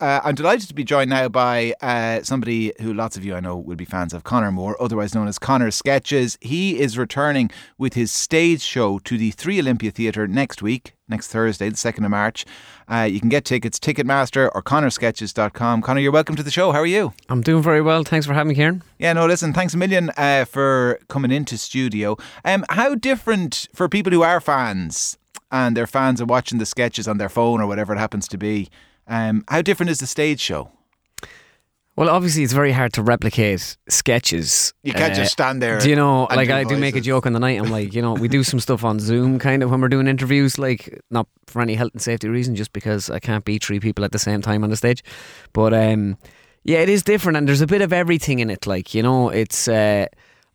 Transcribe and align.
Uh, 0.00 0.20
I'm 0.22 0.36
delighted 0.36 0.68
to 0.68 0.74
be 0.74 0.84
joined 0.84 1.10
now 1.10 1.28
by 1.28 1.74
uh, 1.80 2.22
somebody 2.22 2.72
who 2.80 2.94
lots 2.94 3.16
of 3.16 3.24
you 3.24 3.34
I 3.34 3.40
know 3.40 3.56
will 3.56 3.74
be 3.74 3.84
fans 3.84 4.12
of, 4.12 4.22
Conor 4.22 4.52
Moore, 4.52 4.80
otherwise 4.80 5.12
known 5.12 5.26
as 5.26 5.40
Conor 5.40 5.72
Sketches. 5.72 6.38
He 6.40 6.78
is 6.78 6.96
returning 6.96 7.50
with 7.78 7.94
his 7.94 8.12
stage 8.12 8.60
show 8.60 9.00
to 9.00 9.18
the 9.18 9.32
3Olympia 9.32 9.92
Theatre 9.92 10.28
next 10.28 10.62
week, 10.62 10.94
next 11.08 11.28
Thursday, 11.28 11.68
the 11.68 11.74
2nd 11.74 12.04
of 12.04 12.12
March. 12.12 12.46
Uh, 12.86 13.08
you 13.10 13.18
can 13.18 13.28
get 13.28 13.44
tickets 13.44 13.80
Ticketmaster 13.80 14.48
or 14.54 14.62
conorsketches.com. 14.62 15.82
Conor, 15.82 16.00
you're 16.00 16.12
welcome 16.12 16.36
to 16.36 16.44
the 16.44 16.50
show. 16.52 16.70
How 16.70 16.78
are 16.78 16.86
you? 16.86 17.12
I'm 17.28 17.40
doing 17.40 17.64
very 17.64 17.82
well. 17.82 18.04
Thanks 18.04 18.24
for 18.24 18.34
having 18.34 18.50
me, 18.50 18.54
Kieran. 18.54 18.84
Yeah, 19.00 19.14
no, 19.14 19.26
listen, 19.26 19.52
thanks 19.52 19.74
a 19.74 19.78
million 19.78 20.12
uh, 20.16 20.44
for 20.44 21.00
coming 21.08 21.32
into 21.32 21.58
studio. 21.58 22.16
Um, 22.44 22.64
how 22.70 22.94
different 22.94 23.66
for 23.74 23.88
people 23.88 24.12
who 24.12 24.22
are 24.22 24.40
fans 24.40 25.18
and 25.50 25.76
they're 25.76 25.88
fans 25.88 26.20
of 26.20 26.30
watching 26.30 26.58
the 26.58 26.66
sketches 26.66 27.08
on 27.08 27.18
their 27.18 27.28
phone 27.28 27.60
or 27.60 27.66
whatever 27.66 27.92
it 27.92 27.98
happens 27.98 28.28
to 28.28 28.38
be? 28.38 28.68
Um, 29.08 29.44
how 29.48 29.62
different 29.62 29.90
is 29.90 29.98
the 29.98 30.06
stage 30.06 30.40
show? 30.40 30.70
Well, 31.96 32.08
obviously, 32.10 32.44
it's 32.44 32.52
very 32.52 32.70
hard 32.70 32.92
to 32.92 33.02
replicate 33.02 33.76
sketches. 33.88 34.72
You 34.84 34.92
can't 34.92 35.14
Uh, 35.14 35.16
just 35.16 35.32
stand 35.32 35.60
there. 35.60 35.80
Do 35.80 35.90
you 35.90 35.96
know, 35.96 36.28
like 36.30 36.46
do 36.46 36.54
I 36.54 36.62
do 36.62 36.76
make 36.76 36.94
a 36.94 37.00
joke 37.00 37.26
on 37.26 37.32
the 37.32 37.40
night. 37.40 37.58
I'm 37.58 37.72
like, 37.72 37.92
you 37.92 38.00
know, 38.00 38.12
we 38.12 38.28
do 38.28 38.44
some 38.44 38.60
stuff 38.60 38.84
on 38.84 39.00
Zoom 39.00 39.40
kind 39.40 39.64
of 39.64 39.70
when 39.72 39.80
we're 39.80 39.88
doing 39.88 40.06
interviews, 40.06 40.58
like 40.60 41.00
not 41.10 41.26
for 41.48 41.60
any 41.60 41.74
health 41.74 41.90
and 41.94 42.00
safety 42.00 42.28
reason, 42.28 42.54
just 42.54 42.72
because 42.72 43.10
I 43.10 43.18
can't 43.18 43.44
be 43.44 43.58
three 43.58 43.80
people 43.80 44.04
at 44.04 44.12
the 44.12 44.18
same 44.20 44.40
time 44.42 44.62
on 44.62 44.70
the 44.70 44.76
stage. 44.76 45.02
But 45.52 45.74
um, 45.74 46.16
yeah, 46.62 46.78
it 46.78 46.88
is 46.88 47.02
different, 47.02 47.36
and 47.36 47.48
there's 47.48 47.62
a 47.62 47.66
bit 47.66 47.82
of 47.82 47.92
everything 47.92 48.38
in 48.38 48.48
it. 48.48 48.64
Like 48.64 48.94
you 48.94 49.02
know, 49.02 49.28
it's 49.30 49.66
uh, 49.66 50.06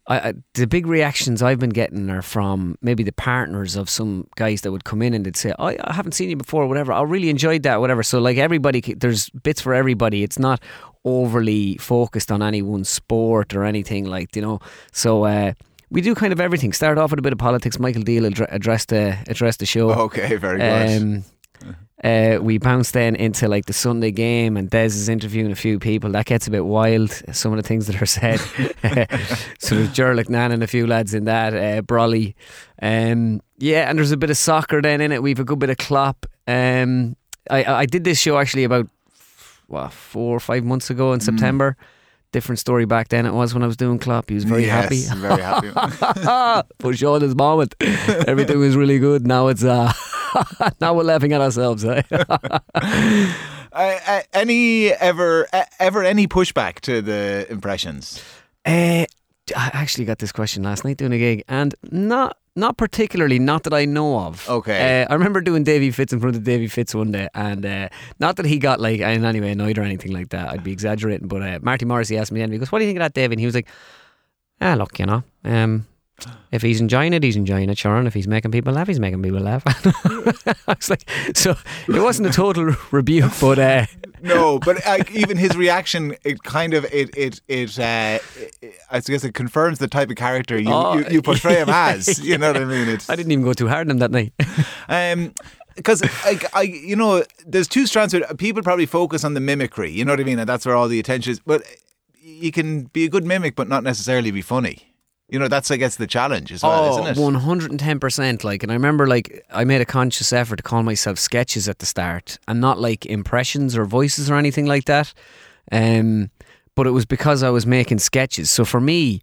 I, 0.08 0.18
I, 0.20 0.34
the 0.54 0.68
big 0.68 0.86
reactions 0.86 1.42
I've 1.42 1.60
been 1.60 1.70
getting 1.70 2.10
are 2.10 2.22
from 2.22 2.78
maybe 2.82 3.04
the 3.04 3.14
partners 3.14 3.76
of 3.78 3.90
some 3.90 4.28
guys 4.36 4.62
that 4.62 4.72
would 4.72 4.84
come 4.84 5.02
in 5.02 5.14
and 5.14 5.26
they'd 5.26 5.38
say, 5.38 5.54
"I, 5.58 5.78
I 5.82 5.94
haven't 5.94 6.12
seen 6.12 6.30
you 6.30 6.36
before, 6.36 6.68
whatever. 6.68 6.92
I 6.92 7.02
really 7.04 7.30
enjoyed 7.30 7.64
that, 7.64 7.80
whatever." 7.80 8.04
So 8.04 8.20
like 8.20 8.38
everybody, 8.38 8.82
there's 8.82 9.30
bits 9.30 9.62
for 9.62 9.74
everybody. 9.74 10.24
It's 10.24 10.38
not 10.38 10.62
overly 11.06 11.78
focused 11.78 12.32
on 12.32 12.42
any 12.42 12.62
one 12.62 12.84
sport 12.84 13.54
or 13.54 13.64
anything 13.64 14.06
like 14.06 14.36
you 14.36 14.42
know. 14.42 14.60
So. 14.92 15.24
Uh, 15.26 15.54
we 15.90 16.02
do 16.02 16.16
kind 16.16 16.34
of 16.34 16.42
everything. 16.42 16.74
Start 16.74 16.98
off 16.98 17.12
with 17.12 17.20
a 17.20 17.22
bit 17.22 17.34
of 17.34 17.38
politics. 17.38 17.78
Michael 17.78 18.02
D 18.02 18.20
addre- 18.20 18.48
addressed 18.50 18.90
the 18.90 19.16
addressed 19.28 19.60
the 19.60 19.68
show. 19.68 19.92
Okay, 19.92 20.38
very 20.38 20.58
good. 20.58 21.24
Uh, 22.04 22.38
we 22.42 22.58
bounce 22.58 22.92
then 22.92 23.16
into 23.16 23.48
like 23.48 23.66
the 23.66 23.74
Sunday 23.74 24.12
game, 24.12 24.58
and 24.58 24.70
Des 24.70 24.88
is 24.88 25.08
interviewing 25.08 25.52
a 25.52 25.56
few 25.56 25.80
people. 25.80 26.10
That 26.12 26.26
gets 26.26 26.48
a 26.48 26.52
bit 26.52 26.66
wild. 26.66 27.12
Some 27.32 27.54
of 27.54 27.58
the 27.58 27.64
things 27.68 27.88
that 27.88 28.02
are 28.02 28.06
said. 28.06 28.40
so 29.60 29.76
there's 29.76 29.92
Ger 29.94 30.14
Loughnane 30.14 30.52
and 30.52 30.62
a 30.64 30.68
few 30.68 30.86
lads 30.86 31.14
in 31.14 31.24
that. 31.26 31.54
Uh, 31.54 31.82
Brolly, 31.82 32.34
um, 32.82 33.42
yeah, 33.58 33.90
and 33.90 33.98
there's 33.98 34.12
a 34.12 34.18
bit 34.18 34.30
of 34.30 34.38
soccer 34.38 34.82
then 34.82 35.00
in 35.00 35.12
it. 35.14 35.24
We've 35.24 35.40
a 35.40 35.46
good 35.46 35.60
bit 35.60 35.70
of 35.70 35.78
Klopp. 35.78 36.26
Um, 36.48 37.16
I 37.50 37.64
I 37.64 37.86
did 37.86 38.04
this 38.04 38.20
show 38.20 38.38
actually 38.38 38.66
about 38.66 38.88
what 39.68 39.94
four 39.94 40.36
or 40.36 40.40
five 40.42 40.64
months 40.66 40.90
ago 40.90 41.14
in 41.14 41.20
Mm. 41.20 41.24
September. 41.24 41.78
Different 42.34 42.58
story 42.60 42.86
back 42.86 43.10
then 43.10 43.26
it 43.28 43.34
was 43.34 43.54
when 43.54 43.62
I 43.64 43.68
was 43.68 43.78
doing 43.78 44.00
Klopp. 44.00 44.28
He 44.30 44.36
was 44.36 44.44
very 44.44 44.64
happy. 44.66 44.98
Yes, 44.98 45.14
very 45.14 45.42
happy. 45.42 45.70
For 46.82 46.94
sure, 46.96 47.20
this 47.20 47.36
moment, 47.36 47.76
everything 48.28 48.58
was 48.60 48.76
really 48.76 48.98
good. 49.00 49.28
Now 49.28 49.48
it's 49.50 49.64
uh, 49.64 49.94
now 50.82 50.94
we're 50.94 51.04
laughing 51.04 51.34
at 51.34 51.42
ourselves. 51.42 51.86
Eh? 51.86 52.02
uh, 52.12 53.30
uh, 53.74 54.22
any 54.34 54.90
ever 54.92 55.48
uh, 55.54 55.64
ever 55.80 56.04
any 56.04 56.28
pushback 56.28 56.80
to 56.82 57.02
the 57.02 57.46
impressions? 57.50 58.24
Uh, 58.66 59.06
I 59.58 59.72
actually 59.74 60.06
got 60.06 60.20
this 60.20 60.32
question 60.32 60.64
last 60.64 60.86
night 60.86 60.98
doing 60.98 61.14
a 61.14 61.18
gig, 61.18 61.44
and 61.48 61.76
not 61.92 62.38
not 62.56 62.78
particularly, 62.78 63.40
not 63.40 63.64
that 63.64 63.74
I 63.74 63.86
know 63.86 64.20
of. 64.20 64.48
Okay. 64.48 65.02
Uh, 65.02 65.08
I 65.10 65.14
remember 65.14 65.42
doing 65.42 65.64
Davy 65.64 65.92
Fitz 65.92 66.14
in 66.14 66.20
front 66.20 66.36
of 66.36 66.44
Davy 66.44 66.68
Fitz 66.68 66.94
one 66.94 67.12
day, 67.12 67.28
and 67.34 67.66
uh, 67.66 67.90
not 68.20 68.36
that 68.38 68.46
he 68.46 68.60
got 68.60 68.80
like 68.80 69.00
in 69.00 69.26
any 69.26 69.42
way 69.42 69.52
annoyed 69.52 69.78
or 69.78 69.84
anything 69.84 70.12
like 70.12 70.30
that. 70.30 70.50
I'd 70.50 70.64
be 70.64 70.72
exaggerating, 70.72 71.28
but 71.28 71.42
uh, 71.42 71.60
Marty 71.62 71.86
Morrissey 71.86 72.18
asked 72.18 72.32
me 72.32 72.40
then, 72.40 72.52
he 72.52 72.58
goes, 72.58 72.72
"What 72.72 72.80
do 72.80 72.86
you 72.86 72.90
think 72.90 73.00
of 73.00 73.04
that, 73.04 73.14
Davy?" 73.14 73.34
And 73.34 73.40
he 73.40 73.46
was 73.46 73.56
like, 73.56 73.68
"Ah, 74.62 74.76
look, 74.76 74.98
you 75.00 75.06
know, 75.06 75.24
um, 75.44 75.86
if 76.52 76.62
he's 76.62 76.80
enjoying 76.80 77.14
it, 77.14 77.24
he's 77.24 77.36
enjoying 77.36 77.70
it, 77.70 77.78
sure. 77.78 77.96
And 77.98 78.08
if 78.08 78.14
he's 78.14 78.28
making 78.28 78.52
people 78.52 78.74
laugh, 78.74 78.88
he's 78.88 79.00
making 79.00 79.22
people 79.22 79.40
laugh." 79.40 79.64
I 80.68 80.76
was 80.76 80.90
like, 80.90 81.10
so 81.36 81.56
it 81.88 82.02
wasn't 82.02 82.30
a 82.30 82.32
total 82.32 82.76
rebuke, 82.92 83.32
but 83.42 83.60
uh, 83.60 83.86
No, 84.22 84.60
but 84.60 84.86
uh, 84.86 85.04
even 85.12 85.38
his 85.38 85.56
reaction, 85.58 86.16
it 86.24 86.44
kind 86.44 86.74
of 86.74 86.86
it 86.86 87.16
it 87.18 87.42
it. 87.48 87.78
Uh, 87.80 88.20
it 88.36 88.76
I 88.90 89.00
guess 89.00 89.24
it 89.24 89.34
confirms 89.34 89.80
the 89.80 89.88
type 89.88 90.10
of 90.10 90.16
character 90.16 90.58
you 90.58 90.72
Oh, 90.72 90.98
you, 90.98 91.06
you 91.10 91.22
portray 91.22 91.56
him 91.56 91.70
as. 91.72 92.20
You 92.24 92.38
know 92.38 92.48
what 92.54 92.62
I 92.62 92.66
mean? 92.66 92.88
It's 92.88 93.10
I 93.10 93.16
didn't 93.16 93.32
even 93.32 93.44
go 93.44 93.54
too 93.54 93.68
hard 93.68 93.88
on 93.88 93.92
him 93.92 93.98
that 94.00 94.12
night. 94.12 94.34
Um, 94.90 95.34
because 95.76 96.04
like 96.26 96.46
I, 96.56 96.62
you 96.64 96.96
know, 96.96 97.24
there's 97.48 97.68
two 97.68 97.88
strands. 97.88 98.14
People 98.38 98.62
probably 98.62 98.86
focus 98.86 99.24
on 99.24 99.34
the 99.34 99.40
mimicry. 99.40 99.92
You 99.92 100.06
know 100.06 100.12
what 100.12 100.20
I 100.20 100.24
mean, 100.24 100.38
and 100.38 100.48
that's 100.48 100.66
where 100.66 100.76
all 100.76 100.88
the 100.88 101.00
attention 101.00 101.32
is. 101.32 101.40
But 101.40 101.64
you 102.22 102.52
can 102.52 102.84
be 102.86 103.06
a 103.06 103.10
good 103.10 103.26
mimic, 103.26 103.56
but 103.56 103.68
not 103.68 103.84
necessarily 103.84 104.30
be 104.30 104.42
funny. 104.44 104.93
You 105.34 105.40
know, 105.40 105.48
that's 105.48 105.72
I 105.72 105.78
guess 105.78 105.96
the 105.96 106.06
challenge 106.06 106.52
as 106.52 106.62
well, 106.62 106.92
isn't 106.92 107.08
it? 107.08 107.18
Oh, 107.18 107.24
One 107.24 107.34
hundred 107.34 107.72
and 107.72 107.80
ten 107.80 108.00
percent. 108.00 108.44
Like, 108.44 108.62
and 108.62 108.72
I 108.72 108.76
remember, 108.76 109.08
like, 109.08 109.44
I 109.52 109.64
made 109.64 109.82
a 109.82 109.86
conscious 109.86 110.32
effort 110.32 110.58
to 110.58 110.64
call 110.64 110.84
myself 110.84 111.18
sketches 111.18 111.68
at 111.68 111.80
the 111.80 111.88
start, 111.88 112.38
and 112.48 112.62
not 112.62 112.80
like 112.80 113.06
impressions 113.08 113.76
or 113.76 113.84
voices 113.86 114.30
or 114.30 114.36
anything 114.36 114.68
like 114.68 114.86
that. 114.86 115.12
Um, 115.72 116.30
but 116.76 116.86
it 116.86 116.92
was 116.92 117.06
because 117.06 117.42
I 117.42 117.50
was 117.50 117.66
making 117.66 117.98
sketches. 117.98 118.52
So 118.52 118.64
for 118.64 118.80
me, 118.80 119.22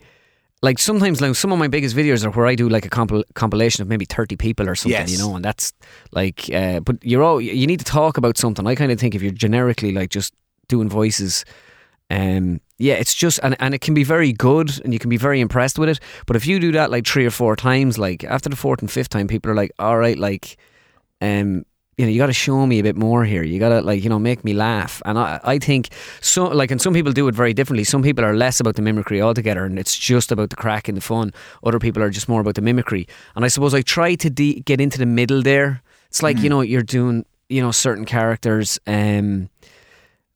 like 0.62 0.80
sometimes, 0.80 1.20
like 1.20 1.36
some 1.36 1.52
of 1.52 1.60
my 1.60 1.68
biggest 1.68 1.94
videos 1.94 2.24
are 2.24 2.30
where 2.30 2.46
I 2.46 2.56
do 2.56 2.68
like 2.68 2.84
a 2.84 2.90
compil- 2.90 3.22
compilation 3.34 3.82
of 3.82 3.88
maybe 3.88 4.04
thirty 4.04 4.34
people 4.36 4.68
or 4.68 4.74
something, 4.74 5.00
Yes. 5.00 5.12
you 5.12 5.18
know, 5.18 5.36
and 5.36 5.44
that's 5.44 5.72
like. 6.10 6.50
Uh, 6.52 6.80
but 6.80 6.96
you're 7.04 7.22
all 7.22 7.40
you 7.40 7.68
need 7.68 7.78
to 7.78 7.84
talk 7.84 8.16
about 8.16 8.36
something. 8.36 8.66
I 8.66 8.74
kind 8.74 8.90
of 8.90 8.98
think 8.98 9.14
if 9.14 9.22
you're 9.22 9.30
generically 9.30 9.92
like 9.92 10.10
just 10.10 10.34
doing 10.66 10.88
voices. 10.88 11.44
Um, 12.10 12.60
yeah, 12.80 12.94
it's 12.94 13.14
just 13.14 13.38
and, 13.42 13.54
and 13.60 13.74
it 13.74 13.82
can 13.82 13.92
be 13.92 14.04
very 14.04 14.32
good 14.32 14.80
and 14.82 14.94
you 14.94 14.98
can 14.98 15.10
be 15.10 15.18
very 15.18 15.40
impressed 15.40 15.78
with 15.78 15.90
it. 15.90 16.00
But 16.24 16.34
if 16.34 16.46
you 16.46 16.58
do 16.58 16.72
that 16.72 16.90
like 16.90 17.06
three 17.06 17.26
or 17.26 17.30
four 17.30 17.54
times, 17.54 17.98
like 17.98 18.24
after 18.24 18.48
the 18.48 18.56
fourth 18.56 18.80
and 18.80 18.90
fifth 18.90 19.10
time, 19.10 19.28
people 19.28 19.50
are 19.50 19.54
like, 19.54 19.70
"All 19.78 19.98
right, 19.98 20.18
like, 20.18 20.56
um, 21.20 21.66
you 21.98 22.06
know, 22.06 22.10
you 22.10 22.18
got 22.18 22.28
to 22.28 22.32
show 22.32 22.64
me 22.64 22.78
a 22.78 22.82
bit 22.82 22.96
more 22.96 23.26
here. 23.26 23.42
You 23.42 23.58
got 23.58 23.68
to 23.68 23.82
like, 23.82 24.02
you 24.02 24.08
know, 24.08 24.18
make 24.18 24.44
me 24.44 24.54
laugh." 24.54 25.02
And 25.04 25.18
I, 25.18 25.38
I 25.44 25.58
think 25.58 25.90
so. 26.22 26.44
Like, 26.44 26.70
and 26.70 26.80
some 26.80 26.94
people 26.94 27.12
do 27.12 27.28
it 27.28 27.34
very 27.34 27.52
differently. 27.52 27.84
Some 27.84 28.02
people 28.02 28.24
are 28.24 28.34
less 28.34 28.60
about 28.60 28.76
the 28.76 28.82
mimicry 28.82 29.20
altogether, 29.20 29.66
and 29.66 29.78
it's 29.78 29.98
just 29.98 30.32
about 30.32 30.48
the 30.48 30.56
crack 30.56 30.88
and 30.88 30.96
the 30.96 31.02
fun. 31.02 31.34
Other 31.62 31.78
people 31.78 32.02
are 32.02 32.10
just 32.10 32.30
more 32.30 32.40
about 32.40 32.54
the 32.54 32.62
mimicry. 32.62 33.06
And 33.36 33.44
I 33.44 33.48
suppose 33.48 33.74
I 33.74 33.82
try 33.82 34.14
to 34.14 34.30
de- 34.30 34.60
get 34.60 34.80
into 34.80 34.96
the 34.96 35.06
middle 35.06 35.42
there. 35.42 35.82
It's 36.08 36.22
like 36.22 36.38
you 36.38 36.48
know, 36.48 36.62
you're 36.62 36.82
doing 36.82 37.26
you 37.50 37.60
know 37.60 37.72
certain 37.72 38.06
characters. 38.06 38.80
Um, 38.86 39.50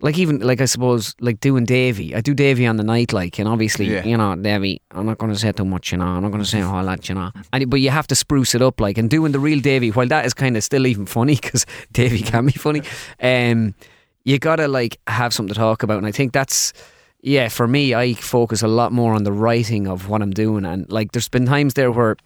like 0.04 0.18
even 0.18 0.38
like 0.40 0.60
I 0.60 0.66
suppose 0.66 1.14
like 1.18 1.40
doing 1.40 1.64
Davy. 1.64 2.14
I 2.14 2.20
do 2.20 2.34
Davy 2.34 2.66
on 2.66 2.76
the 2.76 2.84
night, 2.84 3.12
like, 3.12 3.38
and 3.40 3.48
obviously 3.48 3.86
Yeah. 3.86 4.04
you 4.04 4.16
know 4.16 4.36
Davy. 4.36 4.80
I'm 4.92 5.06
not 5.06 5.18
going 5.18 5.32
to 5.32 5.38
say 5.38 5.50
too 5.52 5.64
much, 5.64 5.90
you 5.92 5.98
know. 5.98 6.06
I'm 6.06 6.22
not 6.22 6.30
going 6.30 6.44
to 6.44 6.48
say 6.48 6.60
a 6.60 6.66
whole 6.66 6.84
lot, 6.84 7.08
you 7.08 7.14
know. 7.14 7.30
And 7.52 7.68
but 7.70 7.80
you 7.80 7.90
have 7.90 8.06
to 8.08 8.14
spruce 8.14 8.54
it 8.54 8.62
up, 8.62 8.80
like, 8.80 8.98
and 8.98 9.08
doing 9.10 9.32
the 9.32 9.40
real 9.40 9.60
Davy. 9.60 9.90
While 9.90 10.08
that 10.08 10.24
is 10.26 10.34
kind 10.34 10.56
of 10.56 10.62
still 10.62 10.86
even 10.86 11.06
funny 11.06 11.36
because 11.36 11.66
Davy 11.92 12.20
can 12.20 12.46
be 12.46 12.52
funny. 12.52 12.82
Um, 13.20 13.74
you 14.24 14.38
gotta 14.38 14.68
like 14.68 14.98
have 15.06 15.32
something 15.34 15.54
to 15.54 15.58
talk 15.58 15.82
about, 15.82 15.98
and 15.98 16.06
I 16.06 16.12
think 16.12 16.32
that's. 16.32 16.72
Yeah, 17.26 17.48
for 17.48 17.66
me, 17.66 17.94
I 17.94 18.12
focus 18.12 18.60
a 18.62 18.68
lot 18.68 18.92
more 18.92 19.14
on 19.14 19.24
the 19.24 19.32
writing 19.32 19.88
of 19.88 20.10
what 20.10 20.20
I'm 20.20 20.30
doing, 20.32 20.66
and 20.66 20.84
like, 20.92 21.12
there's 21.12 21.30
been 21.30 21.46
times 21.46 21.72
there 21.72 21.90
where 21.90 22.16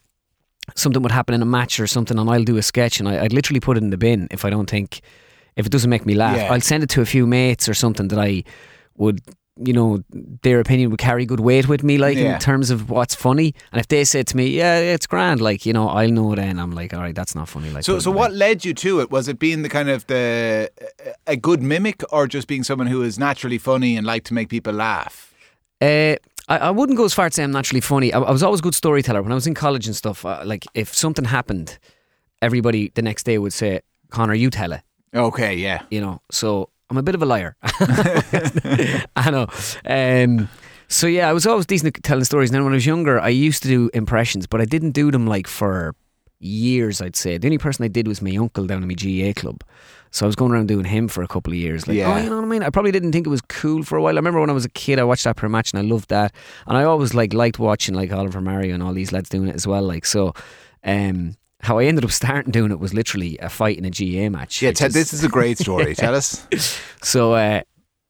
something 0.74 1.00
would 1.02 1.12
happen 1.12 1.34
in 1.36 1.42
a 1.42 1.46
match 1.46 1.78
or 1.78 1.86
something, 1.86 2.18
and 2.18 2.28
I'll 2.28 2.42
do 2.42 2.56
a 2.56 2.62
sketch, 2.62 2.98
and 2.98 3.08
I, 3.08 3.22
I'd 3.22 3.32
literally 3.32 3.60
put 3.60 3.76
it 3.76 3.84
in 3.84 3.90
the 3.90 3.96
bin 3.96 4.26
if 4.32 4.44
I 4.44 4.50
don't 4.50 4.68
think, 4.68 5.00
if 5.58 5.66
it 5.66 5.72
doesn't 5.72 5.90
make 5.90 6.06
me 6.06 6.14
laugh. 6.14 6.36
Yeah. 6.36 6.52
I'll 6.52 6.60
send 6.62 6.82
it 6.82 6.88
to 6.90 7.00
a 7.02 7.06
few 7.06 7.26
mates 7.26 7.68
or 7.68 7.74
something 7.74 8.08
that 8.08 8.18
I 8.18 8.44
would, 8.96 9.20
you 9.60 9.72
know, 9.72 10.02
their 10.44 10.60
opinion 10.60 10.90
would 10.90 11.00
carry 11.00 11.26
good 11.26 11.40
weight 11.40 11.66
with 11.68 11.82
me, 11.82 11.98
like 11.98 12.16
Yeah. 12.16 12.34
in 12.34 12.38
terms 12.40 12.70
of 12.70 12.88
what's 12.90 13.14
funny. 13.14 13.54
And 13.72 13.80
if 13.80 13.88
they 13.88 14.04
said 14.04 14.26
to 14.28 14.36
me, 14.36 14.46
"Yeah, 14.48 14.78
it's 14.94 15.06
grand," 15.06 15.40
like 15.40 15.66
you 15.66 15.72
know, 15.72 15.88
I'll 15.88 16.10
know 16.18 16.34
then. 16.36 16.58
I'm 16.58 16.70
like, 16.80 16.94
all 16.94 17.00
right, 17.00 17.14
that's 17.20 17.34
not 17.34 17.48
funny. 17.48 17.70
Like, 17.70 17.84
So, 17.84 17.98
so 17.98 18.10
what 18.10 18.30
bin." 18.30 18.38
led 18.38 18.64
you 18.64 18.72
to 18.74 19.00
it? 19.00 19.10
Was 19.10 19.26
it 19.28 19.38
being 19.38 19.62
the 19.62 19.68
kind 19.68 19.88
of 19.90 20.06
the 20.06 20.70
a 21.26 21.36
good 21.36 21.60
mimic, 21.62 22.02
or 22.12 22.26
just 22.28 22.46
being 22.48 22.62
someone 22.64 22.86
who 22.86 23.02
is 23.02 23.18
naturally 23.18 23.58
funny 23.58 23.96
and 23.96 24.06
like 24.06 24.22
to 24.28 24.34
make 24.34 24.48
people 24.48 24.72
laugh? 24.72 25.34
Uh, 25.80 26.14
I, 26.48 26.56
I 26.68 26.70
wouldn't 26.70 26.96
go 26.96 27.04
as 27.04 27.14
far 27.14 27.28
to 27.28 27.34
say 27.34 27.42
I'm 27.44 27.50
naturally 27.52 27.80
funny. 27.82 28.12
I, 28.12 28.20
I 28.20 28.30
was 28.30 28.42
always 28.42 28.60
a 28.60 28.62
good 28.62 28.74
storyteller. 28.74 29.22
When 29.22 29.32
I 29.32 29.34
was 29.34 29.46
in 29.46 29.54
college 29.54 29.86
and 29.86 29.94
stuff, 29.96 30.24
uh, 30.24 30.40
like 30.44 30.64
if 30.74 30.94
something 30.94 31.24
happened, 31.26 31.78
everybody 32.42 32.90
the 32.94 33.02
next 33.02 33.24
day 33.24 33.38
would 33.38 33.52
say, 33.52 33.80
Conor, 34.10 34.34
you 34.34 34.50
tell 34.50 34.72
it. 34.72 34.80
Okay, 35.14 35.56
yeah. 35.56 35.82
you 35.90 36.00
know. 36.00 36.20
So 36.30 36.70
I'm 36.90 36.96
a 36.98 37.02
bit 37.02 37.14
of 37.14 37.22
a 37.22 37.26
liar. 37.26 37.56
I 37.62 39.30
know. 39.30 39.46
Um, 39.84 40.48
so 40.88 41.06
yeah, 41.06 41.28
I 41.28 41.32
was 41.32 41.46
always 41.46 41.66
decent 41.66 41.96
at 41.96 42.02
telling 42.02 42.24
stories. 42.24 42.50
And 42.50 42.54
then 42.56 42.64
when 42.64 42.72
I 42.72 42.76
was 42.76 42.86
younger, 42.86 43.20
I 43.20 43.28
used 43.28 43.62
to 43.62 43.68
do 43.68 43.90
impressions, 43.94 44.46
but 44.46 44.60
I 44.60 44.64
didn't 44.64 44.92
do 44.92 45.10
them 45.10 45.26
like 45.26 45.46
for 45.46 45.94
years. 46.40 47.00
I'd 47.00 47.16
say 47.16 47.36
the 47.38 47.46
only 47.48 47.58
person 47.58 47.84
I 47.84 47.88
did 47.88 48.06
was 48.08 48.22
my 48.22 48.34
uncle 48.36 48.66
down 48.66 48.82
in 48.82 48.88
my 48.88 48.94
GAA 48.94 49.38
club. 49.38 49.62
So 50.10 50.24
I 50.24 50.28
was 50.28 50.36
going 50.36 50.52
around 50.52 50.68
doing 50.68 50.86
him 50.86 51.06
for 51.08 51.22
a 51.22 51.28
couple 51.28 51.52
of 51.52 51.58
years. 51.58 51.86
Like, 51.86 51.98
Yeah. 51.98 52.14
oh, 52.14 52.16
you 52.16 52.30
know 52.30 52.36
what 52.36 52.44
I 52.44 52.48
mean? 52.48 52.62
I 52.62 52.70
probably 52.70 52.92
didn't 52.92 53.12
think 53.12 53.26
it 53.26 53.30
was 53.30 53.42
cool 53.42 53.82
for 53.82 53.98
a 53.98 54.02
while. 54.02 54.14
I 54.14 54.16
remember 54.20 54.40
when 54.40 54.48
I 54.48 54.54
was 54.54 54.64
a 54.64 54.70
kid, 54.70 54.98
I 54.98 55.04
watched 55.04 55.24
that 55.24 55.36
Après 55.36 55.50
Match 55.50 55.72
and 55.72 55.78
I 55.80 55.82
loved 55.82 56.08
that. 56.08 56.32
And 56.66 56.78
I 56.78 56.84
always 56.84 57.12
like 57.12 57.34
liked 57.34 57.58
watching 57.58 57.94
like 57.94 58.10
Oliver 58.10 58.40
Mario 58.40 58.72
and 58.72 58.82
all 58.82 58.94
these 58.94 59.12
lads 59.12 59.28
doing 59.28 59.48
it 59.48 59.54
as 59.54 59.66
well. 59.66 59.82
Like 59.82 60.06
so, 60.06 60.32
um, 60.84 61.36
how 61.60 61.78
I 61.78 61.84
ended 61.84 62.04
up 62.04 62.10
starting 62.10 62.52
doing 62.52 62.70
it 62.70 62.78
was 62.78 62.94
literally 62.94 63.36
a 63.38 63.48
fight 63.48 63.78
in 63.78 63.84
a 63.84 63.90
GAA 63.90 64.30
match. 64.30 64.62
Yeah, 64.62 64.70
is- 64.70 64.94
this 64.94 65.12
is 65.12 65.24
a 65.24 65.28
great 65.28 65.58
story. 65.58 65.94
Tell 65.94 66.14
us. 66.14 66.46
so 67.02 67.32
uh, 67.34 67.62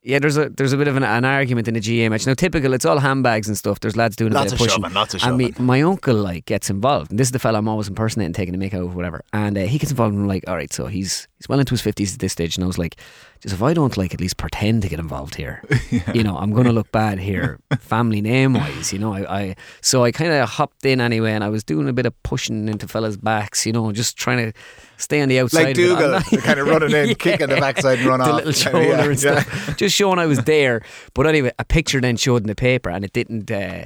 yeah, 0.08 0.19
there's 0.19 0.37
a 0.38 0.49
there's 0.49 0.72
a 0.72 0.76
bit 0.78 0.88
of 0.88 0.96
an, 0.96 1.02
an 1.05 1.25
argument 1.25 1.69
in 1.69 1.76
a 1.76 1.81
GAA 1.81 2.08
match. 2.08 2.26
Now, 2.26 2.34
typical, 2.34 2.72
it's 2.72 2.84
all 2.87 2.99
handbags 2.99 3.46
and 3.46 3.56
stuff. 3.58 3.81
There's 3.81 3.96
lads 3.96 4.16
doing 4.16 4.32
a 4.32 4.34
Lots 4.34 4.52
bit 4.52 4.52
of 4.55 4.60
of 4.60 4.66
pushing. 4.66 4.82
shoving, 4.82 4.94
lots 4.94 5.14
of 5.14 5.22
and 5.22 5.37
me, 5.37 5.46
shoving. 5.52 5.66
my 5.66 5.82
uncle 5.82 6.14
like 6.16 6.46
gets 6.46 6.70
involved. 6.70 7.10
And 7.10 7.19
this 7.20 7.28
is 7.28 7.32
the 7.32 7.38
fella 7.38 7.58
I'm 7.58 7.69
always 7.69 7.88
impersonating, 7.88 8.32
taking 8.32 8.55
a 8.55 8.58
make 8.58 8.72
out 8.75 8.82
of 8.82 8.96
whatever. 8.96 9.22
And 9.32 9.58
uh, 9.58 9.62
he 9.62 9.78
gets 9.78 9.90
involved, 9.93 10.14
and 10.14 10.22
I'm 10.22 10.28
like, 10.28 10.49
all 10.49 10.56
right, 10.56 10.72
so 10.72 10.87
he's 10.87 11.28
he's 11.38 11.49
well 11.49 11.60
into 11.60 11.70
his 11.72 11.82
fifties 11.82 12.14
at 12.14 12.20
this 12.20 12.32
stage, 12.32 12.56
and 12.56 12.64
I 12.64 12.66
was 12.66 12.78
like, 12.78 12.96
just 13.40 13.55
if 13.55 13.62
I 13.62 13.72
don't 13.75 13.96
like 13.96 14.14
at 14.14 14.20
least 14.20 14.37
pretend 14.38 14.82
to 14.82 14.88
get 14.88 14.99
involved 14.99 15.34
here, 15.37 15.62
you 16.14 16.25
know, 16.25 16.37
I'm 16.38 16.52
gonna 16.52 16.72
look 16.72 16.90
bad 16.90 17.19
here, 17.19 17.58
family 17.78 18.20
name 18.22 18.55
wise, 18.55 18.93
you 18.93 18.99
know. 18.99 19.12
I, 19.12 19.40
I 19.40 19.56
so 19.82 20.05
I 20.05 20.10
kind 20.10 20.32
of 20.32 20.49
hopped 20.49 20.84
in 20.87 21.00
anyway, 21.00 21.32
and 21.32 21.44
I 21.44 21.49
was 21.50 21.62
doing 21.64 21.88
a 21.88 21.93
bit 21.93 22.06
of 22.06 22.20
pushing 22.22 22.69
into 22.69 22.88
fellas' 22.88 23.16
backs, 23.19 23.66
you 23.66 23.72
know, 23.72 23.93
just 23.93 24.16
trying 24.16 24.38
to 24.52 24.58
stay 24.96 25.20
on 25.20 25.28
the 25.28 25.38
outside. 25.38 25.64
Like 25.64 25.75
Dougal, 25.76 26.19
kind 26.40 26.58
of 26.58 26.66
running 26.66 26.90
in, 26.93 27.14
kicking 27.19 27.49
the 27.49 27.56
backside 27.60 27.99
and 27.99 28.08
run 28.08 28.20
the 28.20 28.26
off. 28.26 28.34
little 28.44 28.52
shoulder 28.52 28.82
Yeah, 28.82 29.05
and 29.05 29.22
yeah. 29.22 29.40
stuff, 29.43 29.76
just 29.76 29.94
showing 29.98 30.18
I 30.18 30.26
was 30.26 30.38
there. 30.44 30.76
But 31.14 31.26
anyway, 31.26 31.52
a 31.58 31.64
picture 31.64 32.00
then 32.00 32.16
showed 32.16 32.42
in 32.42 32.48
the 32.48 32.54
paper, 32.54 32.90
and 32.90 33.04
it 33.04 33.12
didn't 33.12 33.50
uh, 33.50 33.84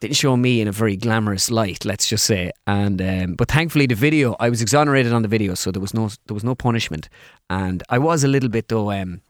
didn't 0.00 0.16
show 0.16 0.36
me 0.36 0.60
in 0.60 0.68
a 0.68 0.72
very 0.72 0.96
glamorous 0.96 1.50
light. 1.50 1.84
Let's 1.84 2.06
just 2.12 2.24
say, 2.24 2.52
and 2.66 3.00
um, 3.02 3.34
but 3.34 3.48
thankfully 3.48 3.86
the 3.86 3.94
video, 3.94 4.36
I 4.38 4.48
was 4.50 4.60
exonerated 4.62 5.12
on 5.12 5.22
the 5.22 5.28
video, 5.28 5.54
so 5.54 5.70
there 5.70 5.80
was 5.80 5.94
no 5.94 6.08
there 6.26 6.34
was 6.34 6.44
no 6.44 6.54
punishment, 6.54 7.08
and 7.48 7.82
I 7.88 7.98
was 7.98 8.24
a 8.24 8.28
little 8.28 8.48
bit 8.48 8.68
though. 8.68 8.90
Um, 8.90 9.20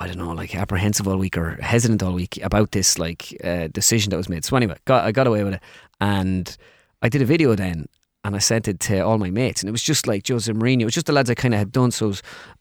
I 0.00 0.06
don't 0.06 0.18
know, 0.18 0.30
like 0.30 0.54
apprehensive 0.54 1.08
all 1.08 1.18
week 1.18 1.36
or 1.36 1.58
hesitant 1.60 2.02
all 2.02 2.12
week 2.12 2.38
about 2.42 2.70
this 2.70 2.98
like 2.98 3.36
uh, 3.42 3.66
decision 3.66 4.10
that 4.10 4.16
was 4.16 4.28
made. 4.28 4.44
So 4.44 4.56
anyway, 4.56 4.76
got, 4.84 5.04
I 5.04 5.10
got 5.10 5.26
away 5.26 5.42
with 5.42 5.54
it, 5.54 5.62
and 6.00 6.56
I 7.02 7.08
did 7.08 7.22
a 7.22 7.24
video 7.24 7.56
then, 7.56 7.88
and 8.28 8.36
I 8.36 8.38
sent 8.38 8.68
it 8.68 8.78
to 8.80 9.00
all 9.00 9.18
my 9.18 9.30
mates, 9.30 9.62
and 9.62 9.68
it 9.68 9.72
was 9.72 9.82
just 9.82 10.06
like 10.06 10.26
Jose 10.28 10.52
Mourinho. 10.52 10.82
It 10.82 10.84
was 10.84 10.94
just 10.94 11.06
the 11.06 11.12
lads 11.12 11.30
I 11.30 11.34
kind 11.34 11.54
of 11.54 11.58
had 11.58 11.72
done. 11.72 11.90
So 11.90 12.12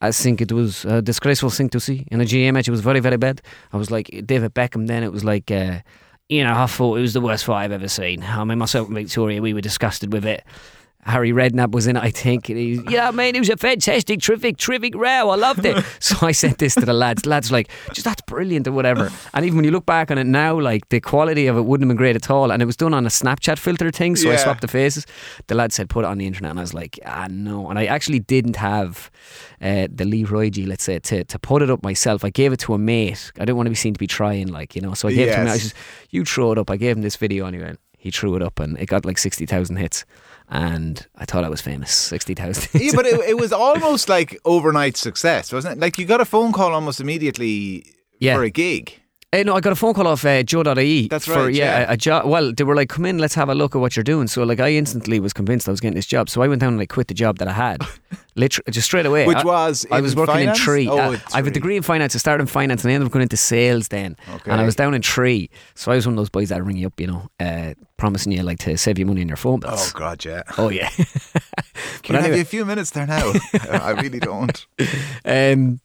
I 0.01 0.11
think 0.11 0.41
it 0.41 0.51
was 0.51 0.85
a 0.85 1.01
disgraceful 1.01 1.49
thing 1.49 1.69
to 1.69 1.79
see 1.79 2.07
in 2.09 2.21
a 2.21 2.25
GAA 2.25 2.51
match. 2.51 2.67
It 2.67 2.71
was 2.71 2.81
very 2.81 2.99
very 2.99 3.17
bad. 3.17 3.41
I 3.71 3.77
was 3.77 3.91
like 3.91 4.09
David 4.25 4.53
Beckham. 4.53 4.87
Then 4.87 5.03
it 5.03 5.11
was 5.11 5.23
like. 5.23 5.51
Uh, 5.51 5.79
you 6.29 6.43
know, 6.43 6.53
I 6.61 6.65
thought 6.65 6.97
it 6.97 7.01
was 7.01 7.13
the 7.13 7.21
worst 7.21 7.45
fight 7.45 7.63
I've 7.63 7.71
ever 7.71 7.87
seen. 7.87 8.21
I 8.21 8.43
mean, 8.43 8.57
myself 8.57 8.87
and 8.87 8.97
Victoria, 8.97 9.41
we 9.41 9.53
were 9.53 9.61
disgusted 9.61 10.11
with 10.11 10.25
it. 10.25 10.43
Harry 11.07 11.31
Redknapp 11.31 11.71
was 11.71 11.87
in 11.87 11.95
it, 11.95 12.03
I 12.03 12.11
think. 12.11 12.49
And 12.49 12.57
he, 12.57 12.81
yeah, 12.89 13.11
man, 13.11 13.35
it 13.35 13.39
was 13.39 13.49
a 13.49 13.57
fantastic, 13.57 14.21
terrific, 14.21 14.57
terrific 14.57 14.93
row. 14.95 15.29
I 15.29 15.35
loved 15.35 15.65
it. 15.65 15.83
so 15.99 16.15
I 16.25 16.31
sent 16.33 16.57
this 16.57 16.75
to 16.75 16.81
the 16.85 16.93
lads. 16.93 17.25
Lads 17.25 17.49
were 17.49 17.57
like, 17.57 17.69
just 17.93 18.05
that's 18.05 18.21
brilliant 18.23 18.67
or 18.67 18.73
whatever. 18.73 19.09
And 19.33 19.45
even 19.45 19.55
when 19.57 19.65
you 19.65 19.71
look 19.71 19.85
back 19.85 20.11
on 20.11 20.17
it 20.17 20.25
now, 20.25 20.59
like 20.59 20.89
the 20.89 20.99
quality 20.99 21.47
of 21.47 21.57
it 21.57 21.61
wouldn't 21.61 21.85
have 21.85 21.89
been 21.89 21.97
great 21.97 22.15
at 22.15 22.29
all. 22.29 22.51
And 22.51 22.61
it 22.61 22.65
was 22.65 22.75
done 22.75 22.93
on 22.93 23.05
a 23.05 23.09
Snapchat 23.09 23.57
filter 23.57 23.89
thing, 23.91 24.15
so 24.15 24.31
I 24.31 24.35
swapped 24.35 24.61
the 24.61 24.67
faces. 24.67 25.05
The 25.47 25.55
lad 25.55 25.71
said, 25.73 25.89
put 25.89 26.03
it 26.03 26.07
on 26.07 26.17
the 26.17 26.27
internet. 26.27 26.51
And 26.51 26.59
I 26.59 26.63
was 26.63 26.73
like, 26.73 26.99
ah, 27.05 27.27
no. 27.29 27.69
And 27.69 27.79
I 27.79 27.85
actually 27.85 28.19
didn't 28.19 28.57
have 28.57 29.09
uh, 29.61 29.87
the 29.91 30.05
Leroy 30.05 30.49
G, 30.49 30.65
let's 30.65 30.83
say, 30.83 30.99
to, 30.99 31.23
to 31.23 31.39
put 31.39 31.61
it 31.61 31.69
up 31.69 31.83
myself. 31.83 32.25
I 32.25 32.29
gave 32.29 32.51
it 32.53 32.59
to 32.61 32.73
a 32.73 32.77
mate. 32.77 33.31
I 33.37 33.41
didn't 33.45 33.55
want 33.55 33.67
to 33.67 33.71
be 33.71 33.75
seen 33.75 33.93
to 33.93 33.99
be 33.99 34.07
trying, 34.07 34.47
like, 34.47 34.75
you 34.75 34.81
know. 34.81 34.93
So 34.93 35.07
I 35.07 35.13
gave 35.13 35.29
it 35.29 35.31
to 35.31 35.41
him. 35.41 35.47
I 35.47 35.51
Yes. 35.53 35.63
just, 35.63 35.75
you 36.09 36.25
throw 36.25 36.51
it 36.51 36.57
up. 36.57 36.69
I 36.69 36.77
gave 36.77 36.95
him 36.97 37.01
this 37.01 37.15
video 37.15 37.45
anyway. 37.47 37.75
He 38.07 38.11
threw 38.11 38.35
it 38.37 38.41
up 38.41 38.59
and 38.59 38.77
it 38.79 38.85
got 38.87 39.03
like 39.05 39.17
60,000 39.17 39.75
hits. 39.75 40.05
And 40.49 41.05
I 41.17 41.25
thought 41.25 41.43
I 41.43 41.49
was 41.49 41.59
famous. 41.61 41.91
60,000 42.15 42.79
yeah, 42.81 42.91
but 42.95 43.05
it, 43.05 43.19
it 43.29 43.37
was 43.37 43.51
almost 43.51 44.07
like 44.07 44.39
overnight 44.45 44.95
success, 44.95 45.51
wasn't 45.51 45.73
it? 45.77 45.79
Like 45.81 45.97
you 45.97 46.05
got 46.05 46.21
a 46.21 46.25
phone 46.25 46.53
call 46.53 46.73
almost 46.73 47.01
immediately 47.01 47.85
Yeah. 48.19 48.35
for 48.35 48.43
a 48.43 48.49
gig. 48.49 48.93
Uh, 49.33 49.43
no, 49.43 49.55
I 49.55 49.59
got 49.59 49.73
a 49.73 49.75
phone 49.75 49.93
call 49.93 50.07
off 50.07 50.23
uh, 50.23 50.41
Joe.ie. 50.41 51.09
That's 51.09 51.25
for, 51.25 51.33
right, 51.47 51.53
Yeah, 51.53 51.79
yeah. 51.81 51.89
a, 51.89 51.93
a 51.93 51.97
job. 51.97 52.25
Well, 52.27 52.53
they 52.53 52.63
were 52.63 52.75
like, 52.75 52.87
"Come 52.87 53.05
in, 53.05 53.17
let's 53.17 53.35
have 53.35 53.49
a 53.49 53.55
look 53.55 53.75
at 53.75 53.79
what 53.81 53.97
you're 53.97 54.05
doing." 54.05 54.27
So, 54.27 54.43
like, 54.43 54.61
I 54.61 54.69
instantly 54.71 55.19
was 55.19 55.33
convinced 55.33 55.67
I 55.67 55.71
was 55.71 55.81
getting 55.81 55.95
this 55.97 56.05
job. 56.05 56.29
So 56.29 56.41
I 56.41 56.47
went 56.47 56.61
down 56.61 56.71
and 56.71 56.81
I 56.81 56.85
quit 56.85 57.09
the 57.09 57.13
job 57.13 57.37
that 57.39 57.47
I 57.49 57.51
had, 57.51 57.81
literally 58.37 58.71
just 58.71 58.85
straight 58.85 59.05
away. 59.05 59.25
Which 59.27 59.37
I, 59.37 59.43
was 59.43 59.85
I 59.91 59.99
was 60.01 60.15
working 60.15 60.35
finance? 60.35 60.59
in 60.59 60.65
Three. 60.65 60.87
Oh, 60.87 60.97
Uh, 60.97 61.17
I 61.33 61.37
have 61.37 61.47
a 61.47 61.51
degree 61.51 61.75
in 61.75 61.83
finance. 61.83 62.15
I 62.15 62.19
started 62.19 62.43
in 62.43 62.47
finance 62.47 62.83
and 62.83 62.91
I 62.91 62.93
ended 62.95 63.07
up 63.07 63.11
going 63.11 63.23
into 63.23 63.37
sales 63.37 63.89
then. 63.89 64.15
Okay. 64.35 64.51
And 64.51 64.61
I 64.61 64.65
was 64.65 64.75
down 64.75 64.93
in 64.93 65.01
Three. 65.01 65.49
So 65.75 65.91
I 65.91 65.95
was 65.95 66.05
one 66.05 66.13
of 66.13 66.17
those 66.17 66.29
boys 66.29 66.49
that 66.49 66.63
ring 66.63 66.77
you 66.77 66.87
up, 66.87 66.99
you 66.99 67.07
know, 67.07 67.29
uh, 67.39 67.73
promising 67.97 68.31
you 68.31 68.43
like 68.43 68.59
to 68.59 68.77
save 68.77 68.99
you 68.99 69.05
money 69.05 69.21
on 69.21 69.27
your 69.27 69.37
phone 69.37 69.59
bills. 69.59 69.91
Oh 69.93 69.99
God, 69.99 70.23
yeah. 70.23 70.43
Oh, 70.57 70.69
yeah. 70.69 70.89
Can 72.03 72.15
I 72.15 72.21
have 72.21 72.35
you 72.35 72.41
a 72.41 72.45
few 72.45 72.65
minutes 72.65 72.91
there 72.91 73.07
now? 73.07 73.33
I 73.71 73.91
really 73.91 74.19
don't. 74.19 74.65
Um, 75.25 75.79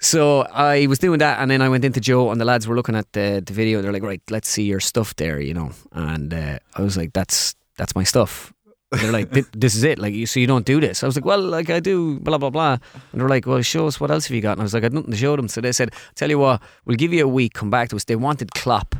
so 0.00 0.42
I 0.42 0.86
was 0.86 0.98
doing 0.98 1.18
that, 1.20 1.38
and 1.40 1.50
then 1.50 1.62
I 1.62 1.68
went 1.68 1.84
into 1.84 2.00
Joe, 2.00 2.30
and 2.30 2.40
the 2.40 2.44
lads 2.44 2.66
were 2.66 2.74
looking 2.76 2.96
at 2.96 3.12
the, 3.12 3.42
the 3.44 3.52
video. 3.52 3.80
They're 3.82 3.92
like, 3.92 4.02
"Right, 4.02 4.20
let's 4.30 4.48
see 4.48 4.64
your 4.64 4.80
stuff 4.80 5.14
there," 5.16 5.40
you 5.40 5.54
know. 5.54 5.70
And 5.92 6.34
uh, 6.34 6.58
I 6.74 6.82
was 6.82 6.96
like, 6.96 7.12
"That's 7.12 7.54
that's 7.76 7.94
my 7.94 8.04
stuff." 8.04 8.52
They're 9.00 9.12
like, 9.12 9.30
"This 9.52 9.74
is 9.74 9.82
it." 9.84 9.98
Like, 9.98 10.14
you 10.14 10.26
so 10.26 10.38
you 10.40 10.46
don't 10.46 10.66
do 10.66 10.80
this? 10.80 11.02
I 11.02 11.06
was 11.06 11.16
like, 11.16 11.24
"Well, 11.24 11.40
like 11.40 11.70
I 11.70 11.80
do." 11.80 12.18
Blah 12.20 12.38
blah 12.38 12.50
blah. 12.50 12.76
And 13.12 13.20
they're 13.20 13.28
like, 13.28 13.46
"Well, 13.46 13.62
show 13.62 13.86
us 13.86 13.98
what 14.00 14.10
else 14.10 14.26
have 14.26 14.34
you 14.34 14.42
got?" 14.42 14.52
And 14.52 14.60
I 14.60 14.64
was 14.64 14.74
like, 14.74 14.84
"I'd 14.84 14.92
nothing 14.92 15.10
to 15.12 15.16
show 15.16 15.34
them." 15.36 15.48
So 15.48 15.60
they 15.60 15.72
said, 15.72 15.90
"Tell 16.14 16.28
you 16.30 16.38
what, 16.38 16.60
we'll 16.84 16.96
give 16.96 17.12
you 17.12 17.24
a 17.24 17.28
week. 17.28 17.54
Come 17.54 17.70
back 17.70 17.88
to 17.90 17.96
us." 17.96 18.04
They 18.04 18.16
wanted 18.16 18.52
Klopp. 18.54 18.94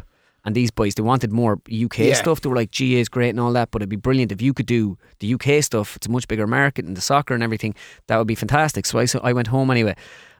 And 0.44 0.56
these 0.56 0.72
boys, 0.72 0.96
they 0.96 1.04
wanted 1.04 1.30
more 1.30 1.60
UK 1.70 1.98
Yeah. 2.08 2.14
stuff. 2.14 2.40
They 2.40 2.48
were 2.48 2.56
like, 2.56 2.72
GAA 2.72 2.98
is 2.98 3.08
great 3.08 3.28
and 3.30 3.38
all 3.38 3.52
that, 3.52 3.70
but 3.70 3.80
it'd 3.80 3.88
be 3.88 3.94
brilliant 3.94 4.32
if 4.32 4.42
you 4.42 4.52
could 4.52 4.66
do 4.66 4.98
the 5.20 5.34
UK 5.34 5.62
stuff. 5.62 5.94
It's 5.94 6.08
a 6.08 6.10
much 6.10 6.26
bigger 6.26 6.48
market 6.48 6.84
and 6.84 6.96
the 6.96 7.00
soccer 7.00 7.32
and 7.32 7.44
everything. 7.44 7.76
That 8.08 8.16
would 8.18 8.26
be 8.26 8.34
fantastic. 8.34 8.84
So 8.86 8.98
I, 8.98 9.04
so 9.04 9.20
I 9.22 9.32
went 9.34 9.46
home 9.46 9.70
anyway. 9.70 9.94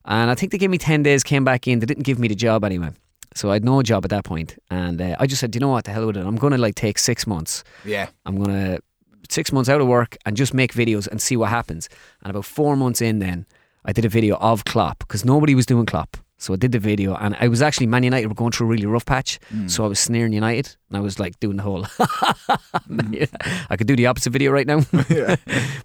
And 0.05 0.28
I 0.28 0.34
think 0.34 0.50
they 0.50 0.58
gave 0.58 0.70
me 0.70 0.78
10 0.78 1.05
days, 1.05 1.22
came 1.22 1.44
back 1.44 1.69
in. 1.69 1.78
They 1.78 1.87
didn't 1.87 2.02
give 2.02 2.19
me 2.19 2.26
the 2.26 2.34
job 2.34 2.64
anyway. 2.64 2.90
So 3.37 3.50
I 3.50 3.52
had 3.52 3.64
no 3.64 3.81
job 3.81 4.05
at 4.05 4.10
that 4.10 4.25
point. 4.25 4.58
And 4.72 5.00
uh, 5.00 5.14
I 5.20 5.28
just 5.28 5.38
said, 5.38 5.55
you 5.55 5.60
know 5.60 5.69
what, 5.69 5.84
the 5.84 5.93
hell 5.93 6.05
with 6.08 6.16
it. 6.16 6.26
I'm 6.26 6.34
going 6.34 6.50
to 6.52 6.58
like 6.58 6.75
take 6.75 6.98
six 6.98 7.25
months. 7.25 7.62
Yeah. 7.84 8.08
I'm 8.26 8.43
going 8.43 8.50
to 8.50 8.81
six 9.28 9.52
months 9.52 9.69
out 9.69 9.80
of 9.80 9.86
work 9.86 10.16
and 10.26 10.36
just 10.36 10.54
make 10.54 10.72
videos 10.72 11.06
and 11.06 11.20
see 11.20 11.36
what 11.36 11.50
happens. 11.50 11.88
And 12.22 12.30
about 12.30 12.44
four 12.44 12.76
months 12.76 13.00
in, 13.00 13.19
then 13.19 13.46
I 13.84 13.92
did 13.92 14.04
a 14.04 14.08
video 14.08 14.36
of 14.36 14.64
Klopp 14.64 14.98
because 15.00 15.24
nobody 15.24 15.54
was 15.54 15.66
doing 15.66 15.86
Klopp. 15.86 16.16
So 16.38 16.52
I 16.52 16.56
did 16.56 16.72
the 16.72 16.80
video, 16.80 17.14
and 17.14 17.36
I 17.38 17.46
was 17.46 17.62
actually 17.62 17.86
Man 17.86 18.02
United 18.02 18.26
were 18.26 18.34
going 18.34 18.50
through 18.50 18.66
a 18.66 18.70
really 18.70 18.84
rough 18.84 19.06
patch. 19.06 19.38
So 19.69 19.84
I 19.84 19.86
was 19.86 20.00
sneering 20.00 20.32
United, 20.32 20.74
and 20.88 20.96
I 20.96 21.00
was 21.00 21.20
like 21.20 21.38
doing 21.38 21.56
the 21.56 21.62
whole. 21.62 21.86
I 23.70 23.76
could 23.76 23.86
do 23.86 23.94
the 23.94 24.06
opposite 24.08 24.30
video 24.30 24.50
right 24.50 24.66
now, 24.66 24.80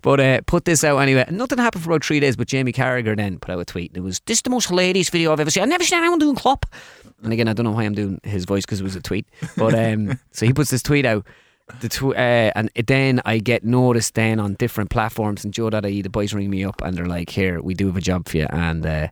but 0.01 0.19
uh, 0.19 0.41
put 0.47 0.65
this 0.65 0.83
out 0.83 0.97
anyway. 0.97 1.25
And 1.27 1.37
nothing 1.37 1.59
happened 1.59 1.83
for 1.83 1.91
about 1.91 2.03
three 2.03 2.19
days. 2.19 2.35
But 2.35 2.47
Jamie 2.47 2.73
Carragher 2.73 3.15
then 3.15 3.37
put 3.37 3.51
out 3.51 3.59
a 3.59 3.65
tweet. 3.65 3.91
and 3.91 3.97
It 3.97 4.01
was 4.01 4.19
this 4.21 4.39
is 4.39 4.41
the 4.41 4.49
most 4.49 4.69
hilarious 4.69 5.09
video 5.09 5.31
I've 5.31 5.39
ever 5.39 5.51
seen. 5.51 5.61
I've 5.61 5.69
never 5.69 5.83
seen 5.83 5.99
anyone 5.99 6.17
doing 6.17 6.35
Klopp. 6.35 6.65
And 7.23 7.31
again, 7.31 7.47
I 7.47 7.53
don't 7.53 7.63
know 7.65 7.71
why 7.71 7.83
I'm 7.83 7.93
doing 7.93 8.19
his 8.23 8.45
voice 8.45 8.65
because 8.65 8.79
it 8.79 8.83
was 8.83 8.95
a 8.95 9.01
tweet. 9.01 9.27
But 9.57 9.73
um, 9.75 10.19
so 10.31 10.47
he 10.47 10.53
puts 10.53 10.71
this 10.71 10.81
tweet 10.81 11.05
out. 11.05 11.25
The 11.81 11.89
tw- 11.89 12.15
uh, 12.15 12.51
and 12.55 12.71
then 12.87 13.21
I 13.25 13.39
get 13.39 13.63
noticed 13.63 14.15
then 14.15 14.39
on 14.39 14.53
different 14.53 14.89
platforms 14.89 15.43
and 15.43 15.53
Joe.ie, 15.53 16.01
the 16.01 16.09
boys 16.09 16.33
ring 16.33 16.49
me 16.49 16.63
up 16.63 16.81
and 16.81 16.95
they're 16.95 17.05
like, 17.05 17.29
here, 17.29 17.61
we 17.61 17.73
do 17.73 17.87
have 17.87 17.97
a 17.97 18.01
job 18.01 18.27
for 18.29 18.37
you. 18.37 18.47
And 18.51 18.85
uh, 18.85 19.09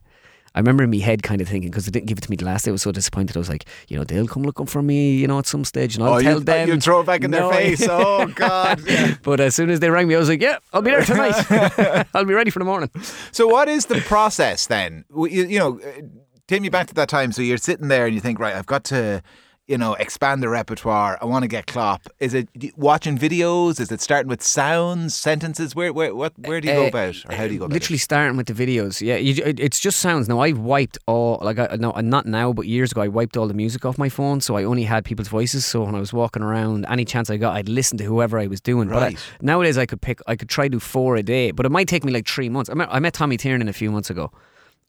I 0.54 0.58
remember 0.60 0.82
in 0.84 0.90
my 0.90 0.96
head 0.96 1.22
kind 1.22 1.42
of 1.42 1.48
thinking, 1.48 1.70
because 1.70 1.84
they 1.84 1.90
didn't 1.90 2.06
give 2.06 2.16
it 2.16 2.22
to 2.22 2.30
me 2.30 2.36
the 2.36 2.46
last 2.46 2.64
day, 2.64 2.70
I 2.70 2.72
was 2.72 2.80
so 2.80 2.92
disappointed. 2.92 3.36
I 3.36 3.40
was 3.40 3.50
like, 3.50 3.66
you 3.88 3.98
know, 3.98 4.04
they'll 4.04 4.26
come 4.26 4.42
looking 4.42 4.64
for 4.64 4.82
me, 4.82 5.16
you 5.16 5.26
know, 5.26 5.38
at 5.38 5.46
some 5.46 5.66
stage 5.66 5.96
and 5.96 6.04
I'll 6.04 6.14
oh, 6.14 6.20
tell 6.20 6.38
you, 6.38 6.44
them. 6.44 6.68
you 6.68 6.80
throw 6.80 7.00
it 7.00 7.06
back 7.06 7.22
in 7.22 7.30
No, 7.30 7.50
their 7.50 7.60
face. 7.60 7.86
Oh 7.90 8.26
God. 8.34 8.80
Yeah. 8.86 9.16
but 9.22 9.38
as 9.38 9.54
soon 9.54 9.68
as 9.68 9.80
they 9.80 9.90
rang 9.90 10.08
me, 10.08 10.14
I 10.14 10.18
was 10.18 10.30
like, 10.30 10.40
yeah, 10.40 10.56
I'll 10.72 10.80
be 10.80 10.92
there 10.92 11.04
tonight. 11.04 12.06
I'll 12.14 12.24
be 12.24 12.32
ready 12.32 12.50
for 12.50 12.58
the 12.58 12.64
morning. 12.64 12.90
So 13.32 13.46
what 13.46 13.68
is 13.68 13.84
the 13.84 14.00
process 14.00 14.66
then? 14.66 15.04
You, 15.14 15.26
you 15.26 15.58
know, 15.58 15.78
uh, 15.78 16.00
take 16.48 16.62
me 16.62 16.70
back 16.70 16.86
to 16.86 16.94
that 16.94 17.10
time. 17.10 17.32
So 17.32 17.42
you're 17.42 17.58
sitting 17.58 17.88
there 17.88 18.06
and 18.06 18.14
you 18.14 18.22
think, 18.22 18.38
right, 18.38 18.54
I've 18.54 18.64
got 18.64 18.84
to, 18.84 19.22
you 19.66 19.76
know, 19.76 19.94
expand 19.94 20.42
the 20.42 20.48
repertoire. 20.48 21.18
I 21.20 21.24
want 21.24 21.42
to 21.42 21.48
get 21.48 21.66
Klopp. 21.66 22.02
Is 22.20 22.34
it 22.34 22.48
watching 22.76 23.18
videos? 23.18 23.80
Is 23.80 23.90
it 23.90 24.00
starting 24.00 24.28
with 24.28 24.42
sounds, 24.42 25.14
sentences? 25.14 25.74
Where, 25.74 25.92
where, 25.92 26.14
what, 26.14 26.34
where 26.38 26.60
do 26.60 26.68
you 26.68 26.74
go 26.74 26.84
Uh, 26.84 26.88
about, 26.88 27.24
or 27.28 27.34
how 27.34 27.46
do 27.48 27.52
you 27.52 27.58
go 27.58 27.64
about 27.64 27.74
Literally 27.74 27.96
it? 27.96 28.00
starting 28.00 28.36
with 28.36 28.46
the 28.46 28.54
videos. 28.54 29.00
Yeah, 29.00 29.16
you, 29.16 29.42
it, 29.44 29.58
it's 29.58 29.80
just 29.80 29.98
sounds. 29.98 30.28
Now 30.28 30.38
I've 30.40 30.58
wiped 30.58 30.98
all 31.06 31.38
like 31.42 31.58
I 31.58 31.76
no 31.80 31.90
not 32.00 32.26
now, 32.26 32.52
but 32.52 32.66
years 32.68 32.92
ago 32.92 33.00
I 33.02 33.08
wiped 33.08 33.36
all 33.36 33.48
the 33.48 33.54
music 33.54 33.84
off 33.84 33.98
my 33.98 34.08
phone, 34.08 34.40
so 34.40 34.56
I 34.56 34.62
only 34.62 34.84
had 34.84 35.04
people's 35.04 35.28
voices. 35.28 35.66
So 35.66 35.82
when 35.82 35.94
I 35.96 36.00
was 36.00 36.12
walking 36.12 36.42
around, 36.42 36.86
any 36.88 37.04
chance 37.04 37.28
I 37.28 37.36
got, 37.36 37.56
I'd 37.56 37.68
listen 37.68 37.98
to 37.98 38.04
whoever 38.04 38.38
I 38.38 38.46
was 38.46 38.60
doing. 38.60 38.88
But 38.88 39.02
I, 39.02 39.06
Right. 39.06 39.18
nowadays 39.42 39.76
I 39.78 39.86
could 39.86 40.00
pick, 40.00 40.20
I 40.28 40.36
could 40.36 40.48
try 40.48 40.66
to 40.66 40.70
do 40.70 40.80
four 40.80 41.16
a 41.16 41.22
day, 41.22 41.50
but 41.50 41.66
it 41.66 41.72
might 41.72 41.88
take 41.88 42.04
me 42.04 42.12
like 42.12 42.28
three 42.28 42.48
months. 42.48 42.70
I 42.70 42.74
met, 42.74 42.88
I 42.92 43.00
met 43.00 43.14
Tommy 43.14 43.36
Tiernan 43.36 43.68
a 43.68 43.72
few 43.72 43.90
months 43.90 44.10
ago, 44.10 44.30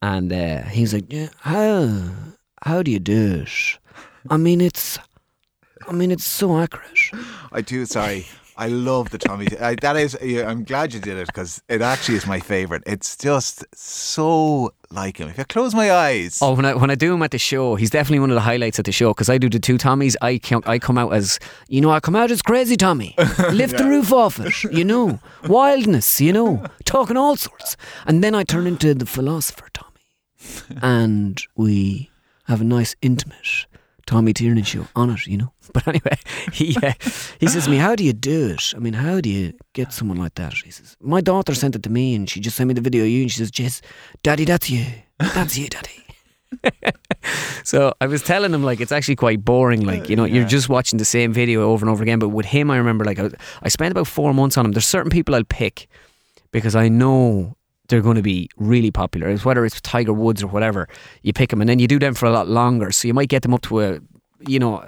and 0.04 0.32
uh, 0.32 0.62
he's 0.64 0.94
like, 0.94 1.12
yeah, 1.12 1.30
how 1.40 2.00
how 2.64 2.84
do 2.84 2.92
you 2.92 3.00
do 3.00 3.42
it? 3.44 3.80
I 4.30 4.38
mean, 4.38 4.62
it's, 4.62 4.98
I 5.88 5.92
mean, 5.94 6.12
it's 6.12 6.26
so 6.26 6.58
accurate. 6.58 7.00
I 7.52 7.62
do. 7.62 7.86
Sorry. 7.86 8.26
I 8.60 8.70
love 8.70 9.12
the 9.12 9.20
Tommy. 9.20 9.48
I, 9.60 9.76
that 9.76 9.96
is, 9.98 10.18
I'm 10.20 10.64
glad 10.64 10.92
you 10.92 11.00
did 11.00 11.16
it 11.18 11.28
because 11.28 11.62
it 11.70 11.84
actually 11.84 12.16
is 12.18 12.26
my 12.26 12.40
favorite. 12.40 12.82
It's 12.88 13.16
just 13.16 13.64
so 13.76 14.74
like 14.90 15.18
him. 15.18 15.30
If 15.30 15.40
I 15.40 15.44
close 15.44 15.76
my 15.76 15.92
eyes, 15.92 16.40
Oh, 16.42 16.56
when 16.56 16.66
I 16.66 16.74
when 16.74 16.90
I 16.90 16.96
do 16.96 17.14
him 17.14 17.22
at 17.22 17.30
the 17.30 17.38
show, 17.38 17.76
he's 17.76 17.92
definitely 17.92 18.22
one 18.22 18.32
of 18.32 18.34
the 18.36 18.42
highlights 18.42 18.80
at 18.80 18.86
the 18.86 18.92
show 18.92 19.14
because 19.14 19.30
I 19.30 19.38
do 19.38 19.48
the 19.48 19.60
two 19.60 19.78
Tommies. 19.78 20.16
I 20.24 20.40
come, 20.40 20.64
I 20.66 20.80
come 20.80 20.98
out 20.98 21.14
as 21.14 21.38
you 21.68 21.82
know, 21.82 21.92
I 21.92 22.00
come 22.00 22.16
out 22.16 22.32
as 22.32 22.42
crazy 22.42 22.76
Tommy, 22.76 23.14
lift 23.52 23.78
the 23.78 23.86
roof 23.86 24.12
off 24.12 24.40
it, 24.40 24.64
you 24.74 24.84
know, 24.84 25.20
wildness, 25.48 26.20
you 26.20 26.34
know, 26.34 26.64
talking 26.84 27.16
all 27.16 27.36
sorts, 27.36 27.78
and 28.08 28.24
then 28.24 28.34
I 28.34 28.44
turn 28.44 28.66
into 28.66 28.96
the 28.96 29.06
philosopher 29.06 29.68
Tommy, 29.72 30.80
and 30.82 31.40
we 31.56 32.10
have 32.48 32.62
a 32.62 32.64
nice 32.64 32.96
intimate 33.04 33.68
Tommy 34.08 34.34
Tiernan 34.34 34.64
show 34.64 34.88
on 34.96 35.12
it, 35.12 35.28
you 35.28 35.38
know. 35.38 35.54
But 35.74 35.86
anyway, 35.88 36.18
he 36.54 36.76
uh, 36.82 36.94
he 37.40 37.48
says 37.48 37.66
to 37.66 37.70
me, 37.70 37.78
"How 37.78 37.94
do 37.94 38.04
you 38.04 38.14
do 38.14 38.52
it? 38.52 38.74
I 38.76 38.80
mean, 38.80 38.94
how 38.94 39.20
do 39.22 39.30
you 39.30 39.54
get 39.74 39.92
someone 39.94 40.18
like 40.18 40.36
that?" 40.36 40.54
He 40.54 40.72
says, 40.72 40.96
"My 41.02 41.22
daughter 41.22 41.54
sent 41.54 41.76
it 41.76 41.84
to 41.84 41.90
me, 41.90 42.16
and 42.16 42.28
she 42.30 42.40
just 42.40 42.56
sent 42.56 42.70
me 42.70 42.74
the 42.74 42.82
video 42.82 43.04
of 43.04 43.10
you, 43.10 43.24
and 43.24 43.32
she 43.32 43.40
says, 43.40 43.52
Jess, 43.52 43.82
Daddy, 44.24 44.46
that's 44.46 44.70
you, 44.70 44.86
that's 45.20 45.58
you, 45.58 45.68
Daddy." 45.68 46.06
so 47.66 47.94
I 48.00 48.08
was 48.08 48.24
telling 48.24 48.54
him 48.54 48.64
like 48.64 48.80
it's 48.80 48.94
actually 48.94 49.18
quite 49.18 49.44
boring. 49.44 49.86
Like 49.86 50.10
you 50.10 50.16
know, 50.16 50.24
you're 50.24 50.48
just 50.48 50.70
watching 50.70 50.98
the 50.98 51.06
same 51.06 51.34
video 51.34 51.64
over 51.64 51.86
and 51.86 51.92
over 51.92 52.02
again. 52.02 52.20
But 52.20 52.30
with 52.30 52.46
him, 52.46 52.72
I 52.72 52.78
remember 52.78 53.04
like 53.04 53.20
I, 53.20 53.30
I 53.62 53.68
spent 53.68 53.92
about 53.92 54.08
four 54.08 54.34
months 54.34 54.58
on 54.58 54.66
him. 54.66 54.72
There's 54.72 54.86
certain 54.86 55.12
people 55.12 55.36
I'll 55.36 55.44
pick 55.44 55.90
because 56.52 56.78
I 56.78 56.88
know 56.88 57.57
they're 57.88 58.02
going 58.02 58.16
to 58.16 58.22
be 58.22 58.50
really 58.58 58.92
popular. 58.92 59.30
It's 59.30 59.46
whether 59.46 59.66
it's 59.66 59.80
Tiger 59.82 60.14
Woods 60.14 60.44
or 60.44 60.48
whatever, 60.48 60.88
you 61.22 61.34
pick 61.34 61.50
them 61.50 61.62
and 61.62 61.70
then 61.70 61.80
you 61.80 61.88
do 61.88 62.00
them 62.00 62.14
for 62.14 62.26
a 62.26 62.32
lot 62.32 62.48
longer. 62.48 62.92
So 62.92 63.08
you 63.08 63.14
might 63.14 63.30
get 63.30 63.42
them 63.42 63.54
up 63.54 63.62
to 63.64 63.82
a, 63.82 64.00
you 64.48 64.60
know, 64.60 64.84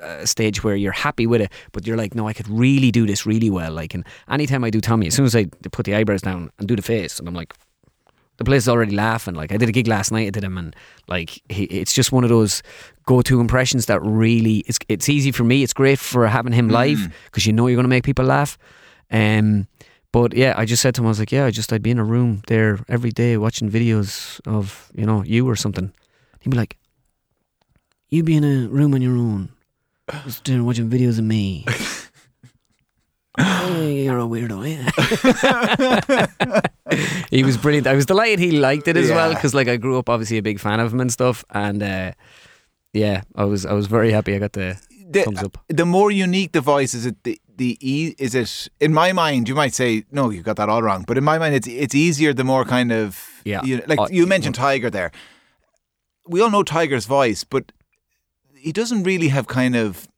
a 0.00 0.26
stage 0.26 0.62
where 0.62 0.76
you're 0.76 0.92
happy 0.92 1.26
with 1.26 1.40
it, 1.40 1.50
but 1.72 1.86
you're 1.86 1.96
like, 1.96 2.14
no, 2.14 2.28
I 2.28 2.32
could 2.32 2.48
really 2.48 2.90
do 2.90 3.06
this 3.06 3.26
really 3.26 3.50
well. 3.50 3.72
Like, 3.72 3.94
and 3.94 4.04
anytime 4.28 4.64
I 4.64 4.70
do 4.70 4.80
Tommy, 4.80 5.06
as 5.06 5.14
soon 5.14 5.24
as 5.24 5.34
I 5.34 5.46
put 5.72 5.86
the 5.86 5.94
eyebrows 5.94 6.22
down 6.22 6.50
and 6.58 6.68
do 6.68 6.76
the 6.76 6.82
face, 6.82 7.18
and 7.18 7.26
I'm 7.26 7.34
like, 7.34 7.54
the 8.36 8.44
place 8.44 8.62
is 8.62 8.68
already 8.68 8.94
laughing. 8.94 9.34
Like 9.34 9.52
I 9.52 9.56
did 9.56 9.68
a 9.68 9.72
gig 9.72 9.86
last 9.86 10.10
night, 10.10 10.26
I 10.26 10.30
did 10.30 10.42
him, 10.42 10.58
and 10.58 10.74
like 11.06 11.40
he, 11.48 11.64
it's 11.64 11.92
just 11.92 12.12
one 12.12 12.24
of 12.24 12.30
those 12.30 12.62
go-to 13.06 13.40
impressions 13.40 13.86
that 13.86 14.02
really 14.02 14.64
it's 14.66 14.78
it's 14.88 15.08
easy 15.08 15.30
for 15.30 15.44
me. 15.44 15.62
It's 15.62 15.72
great 15.72 15.98
for 15.98 16.26
having 16.26 16.52
him 16.52 16.68
live 16.68 17.12
because 17.26 17.46
you 17.46 17.52
know 17.52 17.66
you're 17.66 17.76
going 17.76 17.84
to 17.84 17.88
make 17.88 18.04
people 18.04 18.24
laugh. 18.24 18.58
Um, 19.10 19.68
but 20.14 20.32
yeah, 20.32 20.54
I 20.56 20.64
just 20.64 20.80
said 20.80 20.94
to 20.94 21.00
him, 21.02 21.06
I 21.06 21.10
was 21.10 21.18
like, 21.18 21.32
yeah, 21.32 21.44
I 21.44 21.50
just 21.50 21.72
I'd 21.72 21.82
be 21.82 21.90
in 21.90 21.98
a 21.98 22.04
room 22.04 22.42
there 22.46 22.78
every 22.88 23.10
day 23.10 23.36
watching 23.36 23.68
videos 23.70 24.40
of 24.46 24.90
you 24.94 25.04
know 25.04 25.24
you 25.24 25.48
or 25.48 25.56
something. 25.56 25.92
He'd 26.40 26.50
be 26.50 26.56
like, 26.56 26.76
you'd 28.10 28.24
be 28.24 28.36
in 28.36 28.44
a 28.44 28.68
room 28.68 28.94
on 28.94 29.02
your 29.02 29.16
own, 29.16 29.48
just 30.24 30.44
there 30.44 30.62
watching 30.62 30.88
videos 30.88 31.18
of 31.18 31.24
me. 31.24 31.64
Hey, 33.36 34.04
you're 34.06 34.20
a 34.20 34.22
weirdo, 34.22 34.62
yeah. 34.70 34.86
he 37.30 37.42
was 37.42 37.56
brilliant. 37.56 37.86
I 37.88 37.94
was 37.94 38.06
delighted 38.06 38.38
he 38.38 38.52
liked 38.52 38.86
it 38.86 38.96
as 38.96 39.10
well 39.10 39.34
because, 39.34 39.54
like, 39.54 39.66
I 39.66 39.76
grew 39.76 39.98
up 39.98 40.08
obviously 40.08 40.38
a 40.38 40.42
big 40.42 40.60
fan 40.60 40.78
of 40.78 40.92
him 40.92 41.00
and 41.00 41.10
stuff. 41.10 41.44
And 41.50 41.82
uh, 41.82 42.12
yeah, 42.92 43.22
I 43.34 43.44
was 43.44 43.66
I 43.66 43.72
was 43.72 43.88
very 43.88 44.12
happy. 44.12 44.34
I 44.36 44.38
got 44.38 44.52
the 44.52 44.78
The, 45.10 45.22
thumbs 45.24 45.42
up. 45.42 45.58
the 45.68 45.84
more 45.84 46.10
unique 46.12 46.52
the 46.52 46.60
voice 46.60 46.94
is, 46.94 47.06
it 47.06 47.16
the 47.24 47.38
the 47.56 47.78
e- 47.80 48.14
is 48.18 48.34
it 48.34 48.68
in 48.80 48.92
my 48.92 49.12
mind? 49.12 49.48
You 49.48 49.54
might 49.54 49.74
say 49.74 50.04
no, 50.10 50.30
you 50.30 50.42
got 50.42 50.56
that 50.56 50.68
all 50.68 50.82
wrong. 50.82 51.04
But 51.06 51.18
in 51.18 51.24
my 51.24 51.38
mind, 51.38 51.54
it's 51.54 51.68
it's 51.68 51.94
easier 51.94 52.32
the 52.32 52.44
more 52.44 52.64
kind 52.64 52.92
of 52.92 53.28
Yeah. 53.44 53.62
You, 53.64 53.82
like 53.86 54.00
Uh, 54.00 54.08
you 54.10 54.26
mentioned 54.26 54.54
Tiger 54.54 54.90
there. 54.90 55.10
We 56.26 56.40
all 56.40 56.50
know 56.50 56.62
Tiger's 56.62 57.06
voice, 57.06 57.44
but 57.44 57.72
he 58.56 58.72
doesn't 58.72 59.02
really 59.02 59.28
have 59.28 59.46
kind 59.46 59.76
of 59.76 60.08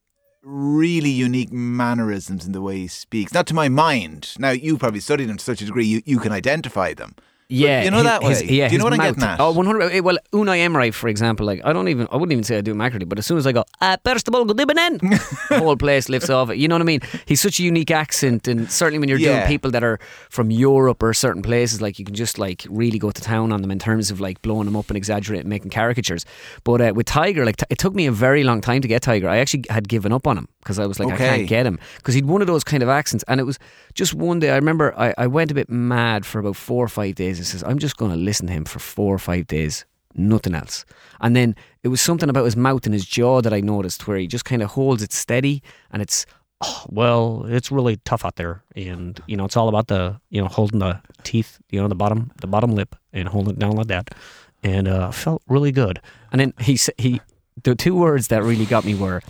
really 0.42 1.10
unique 1.10 1.52
mannerisms 1.52 2.46
in 2.46 2.52
the 2.52 2.62
way 2.62 2.76
he 2.78 2.86
speaks. 2.86 3.32
Not 3.32 3.46
to 3.48 3.54
my 3.54 3.68
mind. 3.68 4.34
Now 4.38 4.50
you 4.50 4.78
probably 4.78 5.00
studied 5.00 5.28
him 5.28 5.36
to 5.38 5.44
such 5.44 5.60
a 5.60 5.66
degree 5.66 5.86
you, 5.86 6.02
you 6.04 6.20
can 6.20 6.30
identify 6.32 6.94
them. 6.94 7.16
Yeah, 7.48 7.84
you 7.84 7.90
know 7.92 7.98
his- 7.98 8.04
that 8.06 8.22
his- 8.24 8.42
way? 8.42 8.48
yeah, 8.48 8.68
Do 8.68 8.72
you 8.74 8.78
know 8.78 8.84
what 8.84 8.92
I'm 8.94 8.98
getting 8.98 9.20
mouth- 9.20 9.38
at? 9.38 9.40
Oh, 9.40 9.52
100. 9.52 9.92
eh, 9.92 10.00
Well, 10.00 10.18
Unai 10.32 10.58
Emery, 10.58 10.90
for 10.90 11.06
example, 11.08 11.46
like 11.46 11.60
I 11.64 11.72
don't 11.72 11.86
even, 11.88 12.08
I 12.10 12.16
wouldn't 12.16 12.32
even 12.32 12.42
say 12.44 12.58
I 12.58 12.60
do 12.60 12.72
him 12.72 12.80
accurately, 12.80 13.06
but 13.06 13.18
as 13.18 13.26
soon 13.26 13.38
as 13.38 13.46
I 13.46 13.52
go, 13.52 13.64
uh, 13.80 13.96
first 14.04 14.26
of 14.26 14.34
all, 14.34 14.44
good 14.44 14.60
evening, 14.60 14.98
the 15.48 15.58
whole 15.60 15.76
place 15.76 16.08
lifts 16.08 16.28
off 16.28 16.50
it. 16.50 16.56
You 16.58 16.66
know 16.66 16.74
what 16.74 16.82
I 16.82 16.84
mean? 16.86 17.00
He's 17.26 17.40
such 17.40 17.60
a 17.60 17.62
unique 17.62 17.92
accent, 17.92 18.48
and 18.48 18.68
certainly 18.70 18.98
when 18.98 19.08
you're 19.08 19.18
Yeah. 19.18 19.36
doing 19.36 19.46
people 19.46 19.70
that 19.70 19.84
are 19.84 20.00
from 20.28 20.50
Europe 20.50 21.02
or 21.04 21.14
certain 21.14 21.42
places, 21.42 21.80
like 21.80 22.00
you 22.00 22.04
can 22.04 22.16
just 22.16 22.36
like 22.38 22.66
really 22.68 22.98
go 22.98 23.12
to 23.12 23.20
town 23.22 23.52
on 23.52 23.62
them 23.62 23.70
in 23.70 23.78
terms 23.78 24.10
of 24.10 24.20
like 24.20 24.42
blowing 24.42 24.64
them 24.64 24.74
up 24.76 24.88
and 24.90 24.96
exaggerating, 24.96 25.42
and 25.42 25.48
making 25.50 25.70
caricatures. 25.70 26.24
But 26.64 26.80
uh, 26.80 26.92
with 26.96 27.06
Tiger, 27.06 27.44
like 27.44 27.58
t- 27.58 27.66
it 27.70 27.78
took 27.78 27.94
me 27.94 28.06
a 28.06 28.12
very 28.12 28.42
long 28.42 28.60
time 28.60 28.80
to 28.82 28.88
get 28.88 29.02
Tiger. 29.02 29.28
I 29.28 29.36
actually 29.38 29.64
had 29.70 29.88
given 29.88 30.12
up 30.12 30.26
on 30.26 30.36
him 30.36 30.48
because 30.64 30.80
I 30.80 30.86
was 30.86 30.98
like, 30.98 31.12
I 31.12 31.16
can't 31.16 31.46
get 31.48 31.64
him 31.64 31.78
because 31.98 32.14
he'd 32.14 32.26
one 32.26 32.40
of 32.40 32.48
those 32.48 32.64
kind 32.64 32.82
of 32.82 32.88
accents, 32.88 33.24
and 33.28 33.38
it 33.40 33.44
was 33.44 33.58
just 33.94 34.14
one 34.14 34.40
day. 34.40 34.50
I 34.50 34.56
remember 34.56 34.92
I, 34.98 35.14
I 35.16 35.26
went 35.28 35.52
a 35.52 35.54
bit 35.54 35.70
mad 35.70 36.26
for 36.26 36.40
about 36.40 36.56
four 36.56 36.84
or 36.84 36.88
five 36.88 37.14
days. 37.14 37.35
I 37.40 37.44
says, 37.44 37.62
I'm 37.64 37.78
just 37.78 37.96
going 37.96 38.10
to 38.10 38.16
listen 38.16 38.46
to 38.46 38.52
him 38.52 38.64
for 38.64 38.78
four 38.78 39.14
or 39.14 39.18
five 39.18 39.46
days, 39.46 39.84
nothing 40.14 40.54
else. 40.54 40.84
And 41.20 41.34
then 41.36 41.54
it 41.82 41.88
was 41.88 42.00
something 42.00 42.28
about 42.28 42.44
his 42.44 42.56
mouth 42.56 42.84
and 42.86 42.94
his 42.94 43.06
jaw 43.06 43.40
that 43.42 43.52
I 43.52 43.60
noticed 43.60 44.06
where 44.06 44.16
he 44.16 44.26
just 44.26 44.44
kind 44.44 44.62
of 44.62 44.70
holds 44.70 45.02
it 45.02 45.12
steady, 45.12 45.62
and 45.90 46.02
it's 46.02 46.26
"Oh, 46.60 46.84
well, 46.88 47.44
it's 47.46 47.70
really 47.70 47.96
tough 48.04 48.24
out 48.24 48.36
there, 48.36 48.62
and 48.74 49.20
you 49.26 49.36
know, 49.36 49.44
it's 49.44 49.56
all 49.56 49.68
about 49.68 49.88
the 49.88 50.20
you 50.30 50.40
know 50.40 50.48
holding 50.48 50.80
the 50.80 51.00
teeth, 51.22 51.58
you 51.70 51.80
know, 51.80 51.88
the 51.88 51.94
bottom 51.94 52.32
the 52.40 52.46
bottom 52.46 52.74
lip 52.74 52.96
and 53.12 53.28
holding 53.28 53.54
it 53.54 53.58
down 53.58 53.76
like 53.76 53.88
that, 53.88 54.14
and 54.62 54.88
uh, 54.88 55.10
felt 55.10 55.42
really 55.48 55.72
good. 55.72 56.00
And 56.32 56.40
then 56.40 56.54
he 56.60 56.76
sa- 56.76 56.92
he 56.98 57.20
the 57.62 57.74
two 57.74 57.94
words 57.94 58.28
that 58.28 58.42
really 58.42 58.66
got 58.66 58.84
me 58.84 58.94
were 58.94 59.22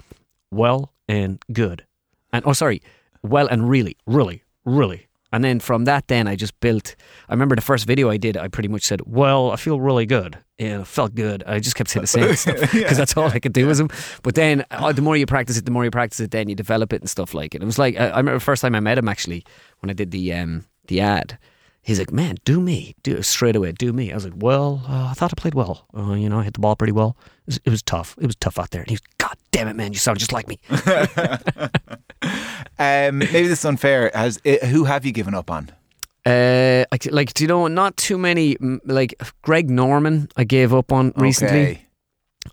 well 0.51 0.93
and 1.09 1.43
good, 1.53 1.85
and 2.33 2.45
oh 2.47 2.53
sorry, 2.53 2.81
well 3.23 3.47
and 3.49 3.69
really, 3.69 3.97
really, 4.07 4.43
really. 4.65 5.06
And 5.33 5.43
then 5.43 5.61
from 5.61 5.85
that, 5.85 6.09
then 6.09 6.29
I 6.29 6.37
just 6.37 6.59
built. 6.61 6.95
I 7.29 7.33
remember 7.33 7.57
the 7.57 7.63
first 7.63 7.87
video 7.87 8.09
I 8.11 8.17
did. 8.17 8.37
I 8.37 8.49
pretty 8.49 8.69
much 8.69 8.83
said, 8.85 9.01
"Well, 9.07 9.51
I 9.51 9.57
feel 9.57 9.81
really 9.81 10.07
good," 10.07 10.39
and 10.59 10.83
it 10.83 10.87
felt 10.87 11.15
good. 11.15 11.43
I 11.47 11.59
just 11.59 11.75
kept 11.75 11.91
saying 11.91 12.03
the 12.03 12.07
same 12.07 12.35
stuff 12.37 12.73
because 12.73 12.97
that's 12.97 13.17
all 13.17 13.29
I 13.29 13.41
could 13.41 13.53
do 13.53 13.67
with 13.67 13.81
him. 13.81 13.91
But 14.23 14.37
then, 14.37 14.65
uh, 14.71 14.93
the 14.93 15.03
more 15.03 15.17
you 15.17 15.27
practice 15.27 15.57
it, 15.59 15.65
the 15.65 15.73
more 15.73 15.85
you 15.85 15.91
practice 15.91 16.21
it, 16.21 16.31
then 16.31 16.49
you 16.49 16.55
develop 16.55 16.93
it 16.93 17.01
and 17.01 17.11
stuff 17.11 17.35
like 17.35 17.55
it. 17.55 17.63
It 17.63 17.67
was 17.67 17.79
like 17.79 17.97
I, 17.97 18.07
I 18.09 18.19
remember 18.19 18.39
the 18.39 18.45
first 18.45 18.63
time 18.63 18.75
I 18.75 18.81
met 18.81 18.99
him 18.99 19.09
actually 19.09 19.45
when 19.81 19.91
I 19.91 19.95
did 19.95 20.11
the 20.13 20.33
um 20.33 20.65
the 20.87 21.01
ad. 21.01 21.39
He's 21.83 21.99
like, 21.99 22.13
"Man, 22.13 22.37
do 22.45 22.61
me, 22.61 22.95
do 23.03 23.21
straight 23.23 23.57
away, 23.57 23.73
do 23.73 23.93
me." 23.93 24.13
I 24.13 24.15
was 24.15 24.25
like, 24.25 24.35
"Well, 24.37 24.83
uh, 24.89 25.09
I 25.11 25.15
thought 25.15 25.33
I 25.33 25.41
played 25.41 25.55
well. 25.55 25.87
Uh, 25.97 26.15
you 26.15 26.29
know, 26.29 26.41
I 26.41 26.45
hit 26.45 26.55
the 26.55 26.61
ball 26.61 26.77
pretty 26.77 26.93
well. 26.93 27.17
It 27.21 27.47
was, 27.47 27.61
it 27.65 27.71
was 27.71 27.83
tough. 27.83 28.17
It 28.21 28.27
was 28.27 28.37
tough 28.37 28.59
out 28.59 28.71
there." 28.71 28.83
And 28.83 28.91
he's, 28.91 29.01
"God 29.19 29.37
damn 29.51 29.69
it, 29.69 29.77
man, 29.77 29.93
you 29.93 29.99
sound 29.99 30.19
just 30.19 30.33
like 30.33 30.49
me." 30.49 30.59
Um, 32.79 33.19
maybe 33.19 33.49
this 33.49 33.61
is 33.61 33.65
unfair. 33.65 34.11
Has 34.15 34.39
uh, 34.45 34.67
who 34.67 34.85
have 34.85 35.05
you 35.05 35.13
given 35.13 35.35
up 35.35 35.51
on? 35.51 35.71
Uh, 36.25 36.85
c- 37.01 37.11
like 37.11 37.33
do 37.35 37.45
you 37.45 37.49
know 37.49 37.69
not 37.69 37.97
too 37.97 38.19
many 38.19 38.57
like 38.85 39.15
Greg 39.43 39.71
Norman. 39.71 40.29
I 40.37 40.45
gave 40.45 40.75
up 40.75 40.93
on 40.93 41.13
recently. 41.17 41.63
Okay. 41.63 41.83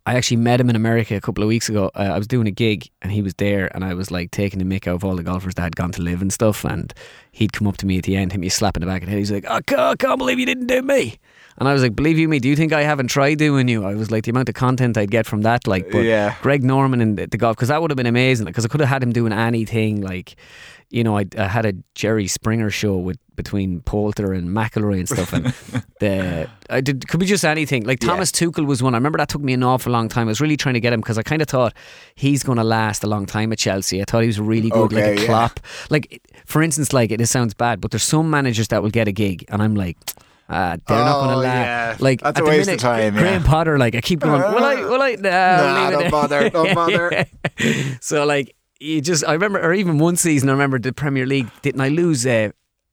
I 0.06 0.16
actually 0.16 0.38
met 0.38 0.60
him 0.60 0.70
in 0.70 0.76
America 0.76 1.16
a 1.16 1.22
couple 1.22 1.44
of 1.44 1.48
weeks 1.48 1.70
ago. 1.70 1.92
Uh, 1.96 2.00
I 2.14 2.18
was 2.18 2.28
doing 2.28 2.48
a 2.48 2.52
gig 2.52 2.90
and 3.02 3.12
he 3.12 3.22
was 3.22 3.36
there, 3.36 3.70
and 3.76 3.86
I 3.86 3.94
was 3.94 4.10
like 4.12 4.32
taking 4.32 4.60
the 4.60 4.66
mick 4.66 4.88
out 4.88 4.96
of 4.96 5.04
all 5.06 5.16
the 5.16 5.24
golfers 5.24 5.54
that 5.56 5.62
had 5.62 5.76
gone 5.76 5.92
to 5.92 6.02
LIV 6.02 6.22
and 6.22 6.34
stuff. 6.34 6.66
And 6.66 6.94
he'd 7.32 7.54
come 7.54 7.68
up 7.68 7.78
to 7.78 7.86
me 7.86 7.98
at 8.00 8.04
the 8.04 8.16
end, 8.16 8.32
hit 8.32 8.42
me 8.42 8.48
a 8.48 8.52
slap 8.52 8.76
in 8.76 8.82
the 8.82 8.88
back 8.88 9.04
of 9.04 9.06
the 9.08 9.12
head. 9.12 9.20
He's 9.20 9.32
like, 9.32 9.46
"I 9.48 9.62
can't, 9.62 9.80
I 9.80 9.96
can't 9.96 10.18
believe 10.18 10.40
you 10.40 10.46
didn't 10.46 10.68
do 10.68 10.82
me." 10.82 11.20
And 11.58 11.70
I 11.70 11.74
was 11.74 11.82
like, 11.82 11.96
"Believe 11.96 12.18
you 12.18 12.28
me, 12.28 12.40
do 12.40 12.50
you 12.50 12.56
think 12.56 12.74
I 12.74 12.84
haven't 12.84 13.08
tried 13.08 13.38
doing 13.38 13.68
you?" 13.68 13.86
I 13.86 13.96
was 13.96 14.12
like, 14.12 14.24
the 14.24 14.32
amount 14.32 14.50
of 14.50 14.56
content 14.56 14.98
I'd 14.98 15.12
get 15.12 15.26
from 15.26 15.42
that, 15.44 15.68
like, 15.68 15.92
but 15.92 16.04
Yeah. 16.04 16.36
Greg 16.42 16.64
Norman 16.64 17.02
and 17.02 17.18
the, 17.18 17.28
the 17.28 17.38
golf, 17.38 17.56
because 17.56 17.70
that 17.70 17.82
would 17.82 17.92
have 17.92 17.98
been 17.98 18.08
amazing. 18.08 18.46
Because 18.46 18.66
I 18.66 18.68
could 18.68 18.80
have 18.80 18.90
had 18.90 19.04
him 19.04 19.14
doing 19.14 19.34
anything, 19.34 20.02
like, 20.02 20.36
you 20.90 21.04
know, 21.04 21.18
I, 21.18 21.26
I 21.38 21.48
had 21.48 21.66
a 21.66 21.74
Jerry 21.96 22.28
Springer 22.28 22.70
show 22.70 22.98
with 22.98 23.18
between 23.36 23.82
Poulter 23.82 24.32
and 24.32 24.50
McIlroy 24.50 25.00
and 25.00 25.10
stuff, 25.10 25.34
and 25.34 25.46
the 26.00 26.48
I 26.70 26.82
did 26.82 27.08
could 27.08 27.20
be 27.20 27.26
just 27.26 27.44
anything. 27.44 27.84
Like 27.84 28.00
Thomas 28.00 28.32
Tuchel 28.32 28.68
was 28.68 28.84
one. 28.84 28.94
I 28.94 28.98
remember 28.98 29.18
that 29.18 29.30
took 29.30 29.42
me 29.42 29.54
an 29.54 29.64
awful 29.64 29.92
long 29.92 30.08
time. 30.08 30.28
I 30.28 30.32
was 30.32 30.40
really 30.40 30.56
trying 30.56 30.76
to 30.76 30.80
get 30.80 30.94
him 30.94 31.02
because 31.02 31.18
I 31.18 31.24
kind 31.24 31.42
of 31.42 31.48
thought 31.48 31.74
he's 32.14 32.44
going 32.44 32.60
to 32.60 32.64
last 32.64 33.04
a 33.04 33.08
long 33.08 33.26
time 33.26 33.52
at 33.52 33.58
Chelsea. 33.58 34.02
I 34.02 34.06
thought 34.06 34.22
he 34.22 34.28
was 34.28 34.40
really 34.40 34.70
good, 34.70 34.94
like 34.94 35.04
a 35.04 35.20
yeah. 35.22 35.26
Klopp. 35.26 35.60
Like 35.90 36.22
for 36.46 36.62
instance, 36.62 36.94
like 36.94 37.10
it 37.10 37.26
sounds 37.28 37.56
bad, 37.56 37.82
but 37.82 37.90
there's 37.90 38.04
some 38.04 38.30
managers 38.30 38.68
that 38.68 38.84
will 38.84 38.92
get 38.92 39.08
a 39.08 39.12
gig, 39.12 39.46
and 39.50 39.62
I'm 39.62 39.76
like. 39.76 39.98
Uh, 40.50 40.78
they're 40.88 40.98
not 40.98 41.20
going 41.20 41.30
to 41.30 41.36
Oh, 41.36 41.40
last. 41.40 41.66
yeah. 41.66 41.96
Like 42.00 42.22
That's 42.22 42.38
at 42.40 42.44
a 42.46 42.48
waste 42.48 42.70
of 42.70 42.78
time, 42.80 43.16
yeah. 43.16 43.22
Graham 43.22 43.44
Potter, 43.44 43.78
like 43.78 43.96
I 43.96 44.02
keep 44.02 44.20
going. 44.20 44.42
Will 44.42 44.64
I? 44.64 44.76
Will 44.76 45.02
I? 45.02 45.16
Nah, 45.16 45.30
Nah, 45.30 45.92
don't 45.92 46.12
bother, 46.12 46.50
don't 46.50 46.74
bother. 46.76 47.26
so 48.02 48.26
like 48.26 48.56
you 48.80 49.02
just, 49.02 49.24
I 49.26 49.34
remember, 49.34 49.60
or 49.62 49.74
even 49.74 49.98
one 49.98 50.16
season, 50.18 50.50
I 50.50 50.52
remember 50.52 50.78
the 50.80 50.92
Premier 50.94 51.26
League. 51.26 51.50
Didn't 51.62 51.80
I 51.82 51.88
lose? 51.90 52.26
Uh, 52.26 52.50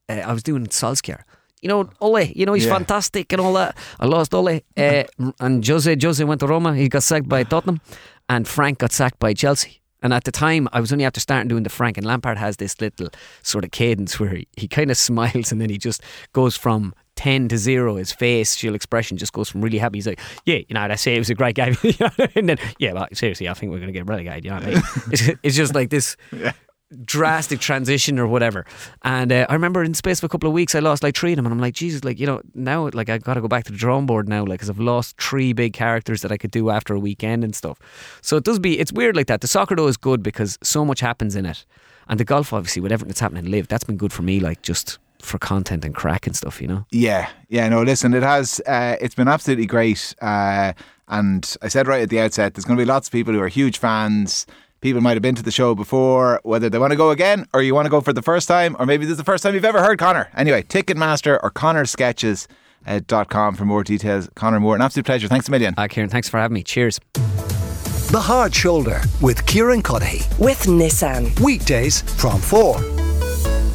uh, 0.09 0.13
I 0.13 0.31
was 0.33 0.43
doing 0.43 0.65
Solskjaer. 0.67 1.23
You 1.61 1.69
know, 1.69 1.89
Ole. 1.99 2.23
You 2.23 2.45
know 2.45 2.53
he's 2.53 2.65
Yeah. 2.65 2.73
fantastic 2.77 3.31
and 3.33 3.41
all 3.41 3.53
that. 3.53 3.77
I 3.99 4.05
lost 4.05 4.33
Ole, 4.33 4.61
uh, 4.77 5.03
and 5.39 5.67
Jose. 5.67 5.95
Jose 6.01 6.23
went 6.23 6.39
to 6.39 6.47
Roma. 6.47 6.75
He 6.75 6.87
got 6.89 7.03
sacked 7.03 7.27
by 7.29 7.43
Tottenham, 7.43 7.81
and 8.29 8.47
Frank 8.47 8.79
got 8.79 8.91
sacked 8.91 9.19
by 9.19 9.33
Chelsea. 9.33 9.81
And 10.03 10.13
at 10.13 10.23
the 10.23 10.31
time, 10.31 10.67
I 10.73 10.79
was 10.79 10.91
only 10.91 11.05
after 11.05 11.19
starting 11.19 11.47
doing 11.47 11.61
the 11.61 11.69
Frank, 11.69 11.95
and 11.97 12.07
Lampard 12.07 12.39
has 12.39 12.57
this 12.57 12.81
little 12.81 13.09
sort 13.43 13.63
of 13.63 13.69
cadence 13.69 14.19
where 14.19 14.33
he, 14.33 14.47
he 14.57 14.67
kind 14.67 14.89
of 14.89 14.97
smiles 15.09 15.51
and 15.51 15.61
then 15.61 15.69
he 15.69 15.77
just 15.77 16.01
goes 16.33 16.57
from 16.57 16.95
10 17.21 17.49
to 17.49 17.57
0. 17.57 17.97
His 17.97 18.11
facial 18.11 18.73
expression 18.73 19.15
just 19.15 19.31
goes 19.31 19.47
from 19.47 19.61
really 19.61 19.77
happy. 19.77 19.99
He's 19.99 20.07
like, 20.07 20.19
Yeah, 20.43 20.55
you 20.55 20.73
know, 20.73 20.81
I 20.81 20.95
say 20.95 21.15
it 21.15 21.19
was 21.19 21.29
a 21.29 21.35
great 21.35 21.53
game. 21.53 21.77
You 21.83 21.93
know, 21.99 22.09
and 22.33 22.49
then, 22.49 22.57
Yeah, 22.79 22.93
well, 22.93 23.07
seriously, 23.13 23.47
I 23.47 23.53
think 23.53 23.71
we're 23.71 23.77
going 23.77 23.93
to 23.93 23.93
get 23.93 24.07
relegated. 24.07 24.43
You 24.43 24.49
know 24.49 24.55
what 24.57 24.65
I 24.65 24.71
mean? 24.71 24.83
it's, 25.11 25.29
it's 25.43 25.55
just 25.55 25.75
like 25.75 25.91
this 25.91 26.17
drastic 27.05 27.59
transition 27.59 28.17
or 28.17 28.25
whatever. 28.25 28.65
And 29.03 29.31
uh, 29.31 29.45
I 29.49 29.53
remember 29.53 29.83
in 29.83 29.91
the 29.91 29.97
space 29.97 30.17
of 30.17 30.23
a 30.23 30.29
couple 30.29 30.47
of 30.47 30.53
weeks, 30.53 30.73
I 30.73 30.79
lost 30.79 31.03
like 31.03 31.15
three 31.15 31.33
of 31.33 31.35
them, 31.35 31.45
and 31.45 31.53
I'm 31.53 31.59
like, 31.59 31.75
Jesus, 31.75 32.03
like 32.03 32.19
you 32.19 32.25
know, 32.25 32.41
now 32.55 32.89
like 32.91 33.09
I 33.09 33.19
got 33.19 33.35
to 33.35 33.41
go 33.41 33.47
back 33.47 33.65
to 33.65 33.71
the 33.71 33.77
drawing 33.77 34.07
board 34.07 34.27
now, 34.27 34.41
like 34.43 34.59
because 34.59 34.71
I've 34.71 34.79
lost 34.79 35.21
three 35.21 35.53
big 35.53 35.73
characters 35.73 36.23
that 36.23 36.31
I 36.31 36.37
could 36.37 36.49
do 36.49 36.71
after 36.71 36.95
a 36.95 36.99
weekend 36.99 37.43
and 37.43 37.55
stuff. 37.55 37.77
So 38.21 38.35
it 38.35 38.43
does 38.43 38.57
be, 38.57 38.79
it's 38.79 38.91
weird 38.91 39.15
like 39.15 39.27
that. 39.27 39.41
The 39.41 39.47
soccer 39.47 39.75
though 39.75 39.87
is 39.87 39.95
good 39.95 40.23
because 40.23 40.57
so 40.63 40.83
much 40.83 41.01
happens 41.01 41.35
in 41.35 41.45
it, 41.45 41.67
and 42.07 42.19
the 42.19 42.25
golf 42.25 42.51
obviously 42.51 42.81
with 42.81 42.91
everything 42.91 43.09
that's 43.09 43.19
happening 43.19 43.45
LIV, 43.45 43.67
that's 43.67 43.83
been 43.83 43.97
good 43.97 44.11
for 44.11 44.23
me, 44.23 44.39
like 44.39 44.63
just 44.63 44.97
for 45.25 45.37
content 45.39 45.83
and 45.85 45.95
crack 45.95 46.27
and 46.27 46.35
stuff, 46.35 46.61
you 46.61 46.67
know. 46.67 46.85
Yeah, 46.91 47.29
yeah. 47.49 47.67
No, 47.69 47.81
listen, 47.83 48.13
it 48.13 48.23
has. 48.23 48.61
Uh, 48.67 48.95
it's 49.01 49.15
been 49.15 49.27
absolutely 49.27 49.65
great. 49.65 50.13
Uh, 50.21 50.73
And 51.07 51.55
I 51.61 51.67
said 51.67 51.87
right 51.87 52.01
at 52.03 52.09
the 52.09 52.19
outset, 52.21 52.53
there's 52.53 52.63
going 52.65 52.77
to 52.77 52.81
be 52.81 52.85
lots 52.87 53.07
of 53.09 53.11
people 53.11 53.33
who 53.33 53.41
are 53.41 53.49
huge 53.49 53.77
fans. 53.79 54.45
People 54.79 55.01
might 55.01 55.13
have 55.13 55.21
been 55.21 55.35
to 55.35 55.43
the 55.43 55.51
show 55.51 55.75
before, 55.75 56.39
whether 56.43 56.69
they 56.69 56.77
want 56.79 56.91
to 56.91 56.97
go 56.97 57.11
again 57.11 57.45
or 57.53 57.61
you 57.61 57.75
want 57.75 57.85
to 57.85 57.89
go 57.89 57.99
for 58.01 58.13
the 58.13 58.21
first 58.21 58.47
time, 58.47 58.75
or 58.79 58.85
maybe 58.85 59.03
this 59.05 59.11
is 59.11 59.17
the 59.17 59.23
first 59.25 59.43
time 59.43 59.53
you've 59.53 59.65
ever 59.65 59.83
heard 59.83 59.99
Conor. 59.99 60.29
Anyway, 60.37 60.63
Ticketmaster 60.63 61.37
or 61.43 61.51
ConorSketches.com 61.51 63.55
for 63.55 63.65
more 63.65 63.83
details. 63.83 64.29
Conor 64.35 64.59
Moore, 64.61 64.75
an 64.75 64.81
absolute 64.81 65.05
pleasure. 65.05 65.27
Thanks 65.27 65.47
a 65.47 65.51
million. 65.51 65.73
Uh, 65.77 65.87
Kieran, 65.87 66.09
thanks 66.09 66.29
for 66.29 66.39
having 66.39 66.55
me. 66.55 66.63
Cheers. 66.63 66.99
The 67.13 68.19
Hard 68.21 68.55
Shoulder 68.55 69.01
with 69.21 69.45
Kieran 69.45 69.83
Cuddihy. 69.83 70.25
With 70.39 70.63
Nissan. 70.63 71.37
Weekdays 71.41 72.01
from 72.19 72.39
4 72.39 72.77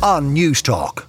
on 0.03 0.35
Newstalk. 0.35 1.05